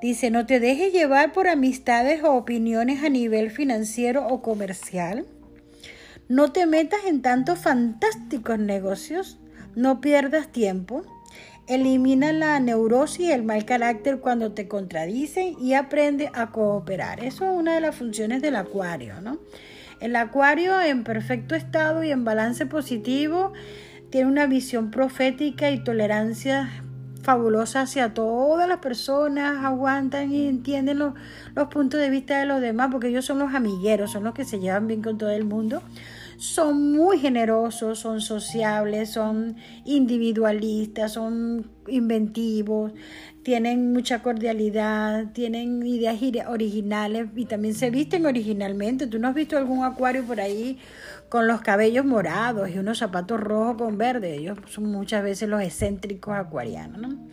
Dice, 0.00 0.30
no 0.30 0.46
te 0.46 0.60
dejes 0.60 0.92
llevar 0.92 1.32
por 1.32 1.48
amistades 1.48 2.22
o 2.22 2.34
opiniones 2.34 3.02
a 3.02 3.08
nivel 3.08 3.50
financiero 3.50 4.26
o 4.26 4.42
comercial. 4.42 5.26
No 6.28 6.52
te 6.52 6.66
metas 6.66 7.00
en 7.06 7.22
tantos 7.22 7.58
fantásticos 7.58 8.58
negocios 8.58 9.38
no 9.76 10.00
pierdas 10.00 10.48
tiempo. 10.48 11.02
Elimina 11.66 12.32
la 12.32 12.60
neurosis 12.60 13.20
y 13.20 13.32
el 13.32 13.42
mal 13.42 13.64
carácter 13.64 14.20
cuando 14.20 14.52
te 14.52 14.68
contradicen 14.68 15.56
y 15.58 15.74
aprende 15.74 16.30
a 16.34 16.50
cooperar. 16.50 17.24
Eso 17.24 17.50
es 17.50 17.58
una 17.58 17.74
de 17.74 17.80
las 17.80 17.96
funciones 17.96 18.42
del 18.42 18.56
acuario, 18.56 19.20
¿no? 19.22 19.38
El 20.00 20.14
acuario 20.16 20.78
en 20.82 21.04
perfecto 21.04 21.54
estado 21.54 22.04
y 22.04 22.10
en 22.10 22.24
balance 22.24 22.66
positivo 22.66 23.54
tiene 24.10 24.28
una 24.28 24.46
visión 24.46 24.90
profética 24.90 25.70
y 25.70 25.82
tolerancia 25.82 26.68
fabulosa 27.22 27.80
hacia 27.80 28.12
todas 28.12 28.68
las 28.68 28.78
personas, 28.80 29.64
aguantan 29.64 30.30
y 30.30 30.46
entienden 30.46 30.98
los, 30.98 31.14
los 31.54 31.68
puntos 31.68 31.98
de 31.98 32.10
vista 32.10 32.38
de 32.38 32.44
los 32.44 32.60
demás, 32.60 32.90
porque 32.92 33.08
ellos 33.08 33.24
son 33.24 33.38
los 33.38 33.54
amigueros, 33.54 34.12
son 34.12 34.24
los 34.24 34.34
que 34.34 34.44
se 34.44 34.60
llevan 34.60 34.86
bien 34.86 35.02
con 35.02 35.16
todo 35.16 35.30
el 35.30 35.44
mundo 35.44 35.82
son 36.36 36.92
muy 36.92 37.18
generosos, 37.18 37.98
son 37.98 38.20
sociables, 38.20 39.10
son 39.10 39.56
individualistas, 39.84 41.12
son 41.12 41.70
inventivos, 41.86 42.92
tienen 43.42 43.92
mucha 43.92 44.22
cordialidad, 44.22 45.32
tienen 45.32 45.86
ideas 45.86 46.16
originales 46.48 47.28
y 47.36 47.44
también 47.44 47.74
se 47.74 47.90
visten 47.90 48.26
originalmente. 48.26 49.06
¿Tú 49.06 49.18
no 49.18 49.28
has 49.28 49.34
visto 49.34 49.56
algún 49.56 49.84
acuario 49.84 50.24
por 50.24 50.40
ahí 50.40 50.78
con 51.28 51.46
los 51.46 51.60
cabellos 51.60 52.04
morados 52.04 52.70
y 52.70 52.78
unos 52.78 52.98
zapatos 52.98 53.38
rojos 53.38 53.76
con 53.76 53.98
verde? 53.98 54.36
Ellos 54.36 54.58
son 54.68 54.86
muchas 54.86 55.22
veces 55.22 55.48
los 55.48 55.62
excéntricos 55.62 56.34
acuarianos, 56.34 57.00
¿no? 57.00 57.28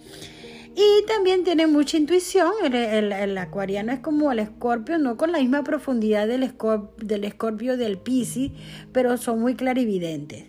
Y 0.76 1.06
también 1.06 1.44
tiene 1.44 1.68
mucha 1.68 1.98
intuición. 1.98 2.52
El, 2.74 3.38
acuariano 3.38 3.92
es 3.92 4.00
como 4.00 4.32
el 4.32 4.40
escorpio, 4.40 4.98
no 4.98 5.18
con 5.18 5.32
la 5.32 5.40
misma 5.40 5.64
profundidad 5.64 6.28
del, 6.28 6.54
del 6.98 7.24
escorpio 7.24 7.78
del 7.78 7.98
piscis, 7.98 8.52
pero 8.92 9.18
son 9.18 9.42
muy 9.42 9.56
clarividentes. 9.56 10.46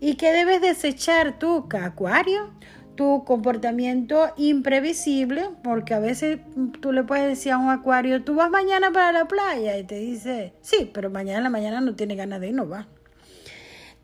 ¿Y 0.00 0.16
qué 0.16 0.32
debes 0.32 0.60
desechar 0.60 1.38
tú, 1.38 1.66
acuario? 1.70 2.50
Tu 2.96 3.24
comportamiento 3.24 4.34
imprevisible, 4.36 5.48
porque 5.64 5.94
a 5.94 6.00
veces 6.00 6.40
tú 6.80 6.92
le 6.92 7.04
puedes 7.04 7.26
decir 7.26 7.52
a 7.52 7.58
un 7.58 7.70
acuario, 7.70 8.22
tú 8.22 8.34
vas 8.34 8.50
mañana 8.50 8.90
para 8.92 9.12
la 9.12 9.26
playa, 9.26 9.78
y 9.78 9.84
te 9.84 9.98
dice, 9.98 10.52
sí, 10.60 10.90
pero 10.92 11.08
mañana 11.08 11.38
en 11.38 11.44
la 11.44 11.50
mañana 11.50 11.80
no 11.80 11.94
tiene 11.94 12.16
ganas 12.16 12.40
de 12.40 12.48
ir, 12.48 12.54
no 12.54 12.68
va. 12.68 12.88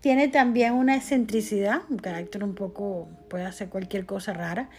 Tiene 0.01 0.29
también 0.29 0.75
una 0.75 0.95
excentricidad, 0.95 1.83
un 1.91 1.99
carácter 1.99 2.45
un 2.45 2.55
poco, 2.55 3.09
puede 3.29 3.45
hacer 3.45 3.69
cualquier 3.69 4.07
cosa 4.07 4.33
rara. 4.33 4.71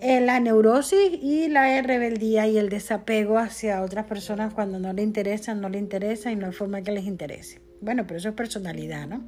Eh, 0.00 0.20
la 0.20 0.40
neurosis 0.40 1.12
y 1.22 1.48
la 1.48 1.80
rebeldía 1.82 2.48
y 2.48 2.58
el 2.58 2.68
desapego 2.70 3.38
hacia 3.38 3.82
otras 3.82 4.06
personas 4.06 4.52
cuando 4.52 4.80
no 4.80 4.92
le 4.92 5.02
interesan, 5.02 5.60
no 5.60 5.68
le 5.68 5.78
interesa 5.78 6.32
y 6.32 6.36
no 6.36 6.46
hay 6.46 6.52
forma 6.52 6.82
que 6.82 6.90
les 6.90 7.04
interese. 7.04 7.60
Bueno, 7.80 8.04
pero 8.06 8.18
eso 8.18 8.30
es 8.30 8.34
personalidad, 8.34 9.06
¿no? 9.06 9.22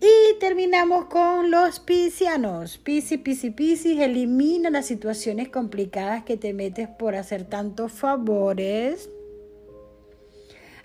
Y 0.00 0.38
terminamos 0.38 1.06
con 1.06 1.50
los 1.50 1.80
piscianos. 1.80 2.78
Piscis, 2.78 3.20
piscis, 3.20 3.52
piscis, 3.52 4.00
elimina 4.00 4.70
las 4.70 4.86
situaciones 4.86 5.50
complicadas 5.50 6.24
que 6.24 6.38
te 6.38 6.54
metes 6.54 6.88
por 6.88 7.16
hacer 7.16 7.44
tantos 7.44 7.92
favores 7.92 9.10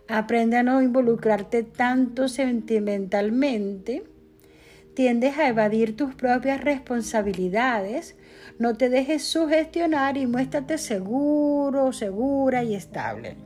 Aprende 0.09 0.57
a 0.57 0.63
no 0.63 0.81
involucrarte 0.81 1.61
tanto 1.61 2.27
sentimentalmente. 2.27 4.03
Tiendes 4.95 5.37
a 5.37 5.47
evadir 5.47 5.95
tus 5.95 6.15
propias 6.15 6.63
responsabilidades. 6.63 8.17
No 8.57 8.75
te 8.75 8.89
dejes 8.89 9.23
sugestionar 9.23 10.17
y 10.17 10.25
muéstrate 10.25 10.79
seguro, 10.79 11.93
segura 11.93 12.63
y 12.63 12.73
estable. 12.73 13.37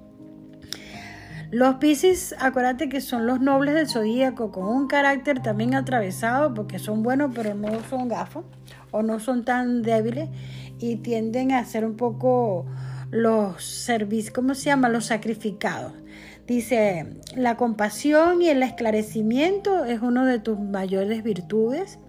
Los 1.52 1.76
Pisces, 1.76 2.34
acuérdate 2.40 2.88
que 2.88 3.02
son 3.02 3.28
los 3.28 3.42
nobles 3.42 3.76
del 3.76 3.90
zodíaco 3.90 4.50
con 4.50 4.66
un 4.66 4.88
carácter 4.88 5.42
también 5.42 5.76
atravesado 5.76 6.54
porque 6.54 6.80
son 6.80 7.04
buenos 7.04 7.32
pero 7.36 7.54
no 7.56 7.70
son 7.90 8.08
gafos 8.08 8.46
o 8.90 9.04
no 9.04 9.20
son 9.20 9.44
tan 9.44 9.84
débiles 9.84 10.30
y 10.80 10.96
tienden 10.96 11.52
a 11.52 11.66
ser 11.66 11.84
un 11.86 11.98
poco 11.98 12.66
los 13.12 13.64
servicios, 13.64 14.34
¿cómo 14.34 14.56
se 14.56 14.66
llama? 14.66 14.90
Los 14.90 15.08
sacrificados. 15.08 15.94
Dice, 16.48 17.06
la 17.36 17.56
compasión 17.56 18.42
y 18.42 18.50
el 18.50 18.64
esclarecimiento 18.64 19.86
es 19.86 20.02
uno 20.02 20.26
de 20.26 20.40
tus 20.40 20.60
mayores 20.60 21.24
virtudes. 21.24 22.00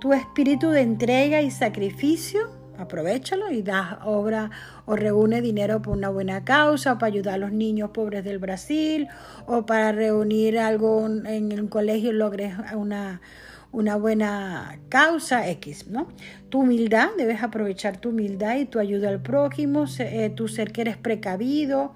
Tu 0.00 0.12
espíritu 0.12 0.70
de 0.70 0.82
entrega 0.82 1.40
y 1.40 1.50
sacrificio, 1.50 2.40
aprovechalo 2.76 3.50
y 3.50 3.62
da 3.62 4.00
obra 4.04 4.50
o 4.84 4.96
reúne 4.96 5.40
dinero 5.40 5.80
por 5.80 5.96
una 5.96 6.10
buena 6.10 6.44
causa, 6.44 6.92
o 6.92 6.98
para 6.98 7.12
ayudar 7.12 7.34
a 7.34 7.38
los 7.38 7.52
niños 7.52 7.90
pobres 7.90 8.22
del 8.22 8.38
Brasil, 8.38 9.08
o 9.46 9.64
para 9.64 9.92
reunir 9.92 10.58
algo 10.58 11.06
en 11.06 11.50
el 11.50 11.68
colegio 11.70 12.10
y 12.10 12.14
logres 12.14 12.54
una, 12.74 13.22
una 13.72 13.96
buena 13.96 14.78
causa 14.88 15.48
X, 15.48 15.86
¿no? 15.88 16.08
Tu 16.48 16.60
humildad, 16.60 17.08
debes 17.16 17.42
aprovechar 17.42 17.98
tu 17.98 18.10
humildad 18.10 18.56
y 18.56 18.66
tu 18.66 18.78
ayuda 18.78 19.08
al 19.08 19.22
prójimo, 19.22 19.84
eh, 19.98 20.30
tu 20.34 20.48
ser 20.48 20.72
que 20.72 20.82
eres 20.82 20.96
precavido, 20.96 21.94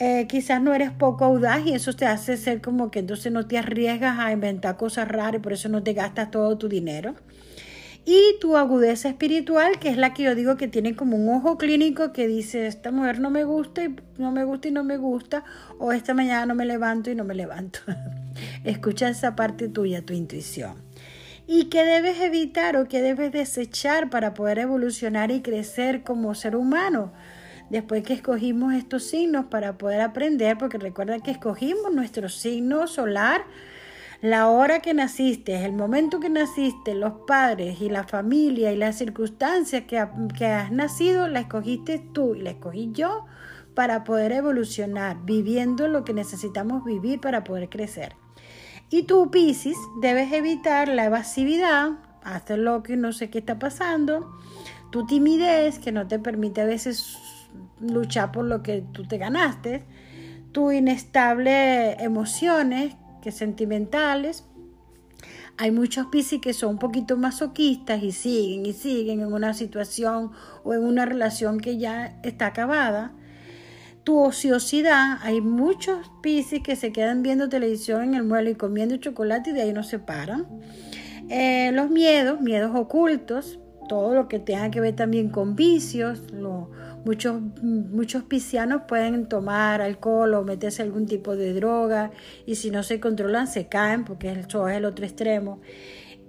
eh, 0.00 0.26
quizás 0.28 0.62
no 0.62 0.74
eres 0.74 0.92
poco 0.92 1.24
audaz 1.24 1.66
y 1.66 1.72
eso 1.72 1.92
te 1.92 2.06
hace 2.06 2.36
ser 2.36 2.60
como 2.60 2.90
que 2.90 3.00
entonces 3.00 3.32
no 3.32 3.46
te 3.46 3.58
arriesgas 3.58 4.18
a 4.18 4.30
inventar 4.30 4.76
cosas 4.76 5.08
raras 5.08 5.40
y 5.40 5.42
por 5.42 5.52
eso 5.52 5.68
no 5.68 5.82
te 5.82 5.92
gastas 5.92 6.30
todo 6.30 6.56
tu 6.56 6.68
dinero. 6.68 7.14
Y 8.04 8.38
tu 8.40 8.56
agudeza 8.56 9.08
espiritual, 9.08 9.78
que 9.78 9.90
es 9.90 9.98
la 9.98 10.14
que 10.14 10.22
yo 10.22 10.34
digo 10.34 10.56
que 10.56 10.66
tiene 10.66 10.96
como 10.96 11.16
un 11.16 11.28
ojo 11.28 11.58
clínico 11.58 12.12
que 12.12 12.26
dice, 12.26 12.66
esta 12.66 12.90
mujer 12.90 13.20
no 13.20 13.28
me 13.28 13.44
gusta 13.44 13.84
y 13.84 13.96
no 14.16 14.32
me 14.32 14.44
gusta 14.44 14.68
y 14.68 14.70
no 14.70 14.82
me 14.82 14.96
gusta, 14.96 15.44
o 15.78 15.92
esta 15.92 16.14
mañana 16.14 16.46
no 16.46 16.54
me 16.54 16.64
levanto 16.64 17.10
y 17.10 17.14
no 17.14 17.24
me 17.24 17.34
levanto. 17.34 17.80
Escucha 18.64 19.10
esa 19.10 19.36
parte 19.36 19.68
tuya, 19.68 20.06
tu 20.06 20.14
intuición. 20.14 20.76
¿Y 21.46 21.66
qué 21.66 21.84
debes 21.84 22.20
evitar 22.20 22.76
o 22.76 22.88
qué 22.88 23.02
debes 23.02 23.32
desechar 23.32 24.10
para 24.10 24.32
poder 24.32 24.60
evolucionar 24.60 25.30
y 25.30 25.42
crecer 25.42 26.02
como 26.02 26.34
ser 26.34 26.56
humano? 26.56 27.12
Después 27.70 28.02
que 28.02 28.14
escogimos 28.14 28.74
estos 28.74 29.04
signos 29.04 29.46
para 29.46 29.78
poder 29.78 30.00
aprender, 30.00 30.58
porque 30.58 30.78
recuerda 30.78 31.18
que 31.20 31.30
escogimos 31.30 31.92
nuestro 31.92 32.28
signo 32.28 32.86
solar, 32.86 33.44
la 34.20 34.48
hora 34.48 34.80
que 34.80 34.94
naciste, 34.94 35.64
el 35.64 35.72
momento 35.72 36.18
que 36.18 36.28
naciste, 36.28 36.94
los 36.94 37.12
padres 37.26 37.80
y 37.80 37.88
la 37.88 38.04
familia 38.04 38.72
y 38.72 38.76
las 38.76 38.96
circunstancias 38.96 39.84
que, 39.86 40.04
que 40.36 40.46
has 40.46 40.72
nacido, 40.72 41.28
la 41.28 41.40
escogiste 41.40 41.98
tú 42.12 42.34
y 42.34 42.40
la 42.40 42.50
escogí 42.50 42.90
yo 42.92 43.26
para 43.74 44.02
poder 44.02 44.32
evolucionar, 44.32 45.18
viviendo 45.24 45.86
lo 45.86 46.04
que 46.04 46.14
necesitamos 46.14 46.84
vivir 46.84 47.20
para 47.20 47.44
poder 47.44 47.68
crecer. 47.68 48.16
Y 48.90 49.04
tú, 49.04 49.30
Pisces, 49.30 49.76
debes 50.00 50.32
evitar 50.32 50.88
la 50.88 51.04
evasividad, 51.04 51.92
hacer 52.24 52.58
lo 52.58 52.82
que 52.82 52.96
no 52.96 53.12
sé 53.12 53.30
qué 53.30 53.38
está 53.38 53.58
pasando, 53.58 54.32
tu 54.90 55.06
timidez 55.06 55.78
que 55.78 55.92
no 55.92 56.08
te 56.08 56.18
permite 56.18 56.62
a 56.62 56.64
veces 56.64 57.16
luchar 57.80 58.32
por 58.32 58.44
lo 58.44 58.62
que 58.62 58.82
tú 58.92 59.04
te 59.04 59.18
ganaste, 59.18 59.84
tu 60.52 60.70
inestable 60.72 61.92
emociones, 62.02 62.96
que 63.22 63.32
sentimentales. 63.32 64.44
Hay 65.56 65.72
muchos 65.72 66.06
piscis 66.06 66.40
que 66.40 66.52
son 66.52 66.70
un 66.70 66.78
poquito 66.78 67.16
masoquistas 67.16 68.02
y 68.02 68.12
siguen 68.12 68.64
y 68.64 68.72
siguen 68.72 69.20
en 69.20 69.32
una 69.32 69.54
situación 69.54 70.30
o 70.62 70.72
en 70.72 70.84
una 70.84 71.04
relación 71.04 71.58
que 71.58 71.78
ya 71.78 72.18
está 72.22 72.46
acabada. 72.46 73.12
Tu 74.04 74.18
ociosidad, 74.18 75.18
hay 75.22 75.40
muchos 75.40 76.10
piscis 76.22 76.62
que 76.62 76.76
se 76.76 76.92
quedan 76.92 77.22
viendo 77.22 77.48
televisión 77.48 78.02
en 78.02 78.14
el 78.14 78.22
mueble 78.22 78.52
y 78.52 78.54
comiendo 78.54 78.96
chocolate 78.96 79.50
y 79.50 79.52
de 79.52 79.62
ahí 79.62 79.72
no 79.72 79.82
se 79.82 79.98
paran. 79.98 80.46
Eh, 81.28 81.72
los 81.72 81.90
miedos, 81.90 82.40
miedos 82.40 82.74
ocultos, 82.74 83.58
todo 83.88 84.14
lo 84.14 84.28
que 84.28 84.38
tenga 84.38 84.70
que 84.70 84.80
ver 84.80 84.94
también 84.94 85.28
con 85.28 85.56
vicios, 85.56 86.30
lo, 86.32 86.70
Muchos, 87.04 87.40
muchos 87.62 88.24
piscianos 88.24 88.82
pueden 88.88 89.26
tomar 89.28 89.80
alcohol 89.80 90.34
o 90.34 90.42
meterse 90.42 90.82
algún 90.82 91.06
tipo 91.06 91.36
de 91.36 91.54
droga 91.54 92.10
y 92.46 92.56
si 92.56 92.70
no 92.70 92.82
se 92.82 93.00
controlan 93.00 93.46
se 93.46 93.66
caen 93.66 94.04
porque 94.04 94.30
eso 94.30 94.68
es 94.68 94.76
el 94.76 94.84
otro 94.84 95.04
extremo. 95.04 95.60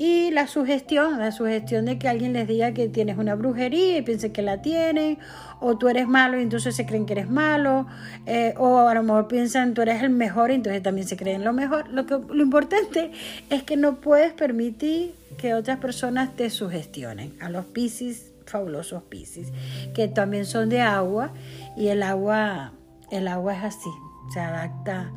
Y 0.01 0.31
la 0.31 0.47
sugestión, 0.47 1.19
la 1.19 1.33
sugestión 1.33 1.83
de 1.83 1.99
que 1.99 2.07
alguien 2.07 2.31
les 2.31 2.47
diga 2.47 2.73
que 2.73 2.87
tienes 2.87 3.17
una 3.17 3.35
brujería 3.35 3.97
y 3.97 4.01
piensen 4.01 4.31
que 4.31 4.41
la 4.41 4.61
tienen, 4.61 5.17
o 5.59 5.77
tú 5.77 5.89
eres 5.89 6.07
malo 6.07 6.39
y 6.39 6.43
entonces 6.43 6.73
se 6.73 6.85
creen 6.85 7.05
que 7.05 7.11
eres 7.11 7.29
malo, 7.29 7.85
eh, 8.25 8.53
o 8.57 8.87
a 8.87 8.93
lo 8.93 9.03
mejor 9.03 9.27
piensan 9.27 9.73
tú 9.73 9.81
eres 9.81 10.01
el 10.01 10.11
mejor 10.11 10.51
y 10.51 10.53
entonces 10.53 10.81
también 10.81 11.05
se 11.05 11.17
creen 11.17 11.43
lo 11.43 11.51
mejor. 11.51 11.89
Lo, 11.89 12.03
lo 12.03 12.41
importante 12.41 13.11
es 13.49 13.63
que 13.63 13.75
no 13.75 13.95
puedes 13.99 14.31
permitir 14.31 15.15
que 15.37 15.53
otras 15.53 15.79
personas 15.79 16.33
te 16.37 16.49
sugestionen. 16.49 17.33
A 17.41 17.49
los 17.49 17.65
piscis 17.65 18.31
fabulosos 18.49 19.03
piscis, 19.03 19.51
que 19.93 20.07
también 20.07 20.45
son 20.45 20.69
de 20.69 20.81
agua 20.81 21.33
y 21.77 21.87
el 21.87 22.03
agua, 22.03 22.73
el 23.11 23.27
agua 23.27 23.55
es 23.57 23.63
así, 23.63 23.89
se 24.33 24.39
adapta 24.39 25.11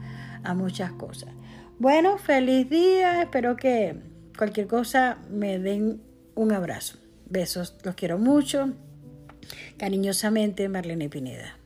a 0.44 0.54
muchas 0.54 0.92
cosas. 0.92 1.30
Bueno, 1.78 2.18
feliz 2.18 2.68
día, 2.70 3.22
espero 3.22 3.56
que 3.56 3.96
cualquier 4.36 4.66
cosa 4.66 5.18
me 5.30 5.58
den 5.58 6.00
un 6.34 6.52
abrazo. 6.52 6.98
Besos, 7.28 7.76
los 7.82 7.94
quiero 7.94 8.18
mucho. 8.18 8.72
Cariñosamente, 9.78 10.68
Marlene 10.68 11.08
Pineda. 11.08 11.56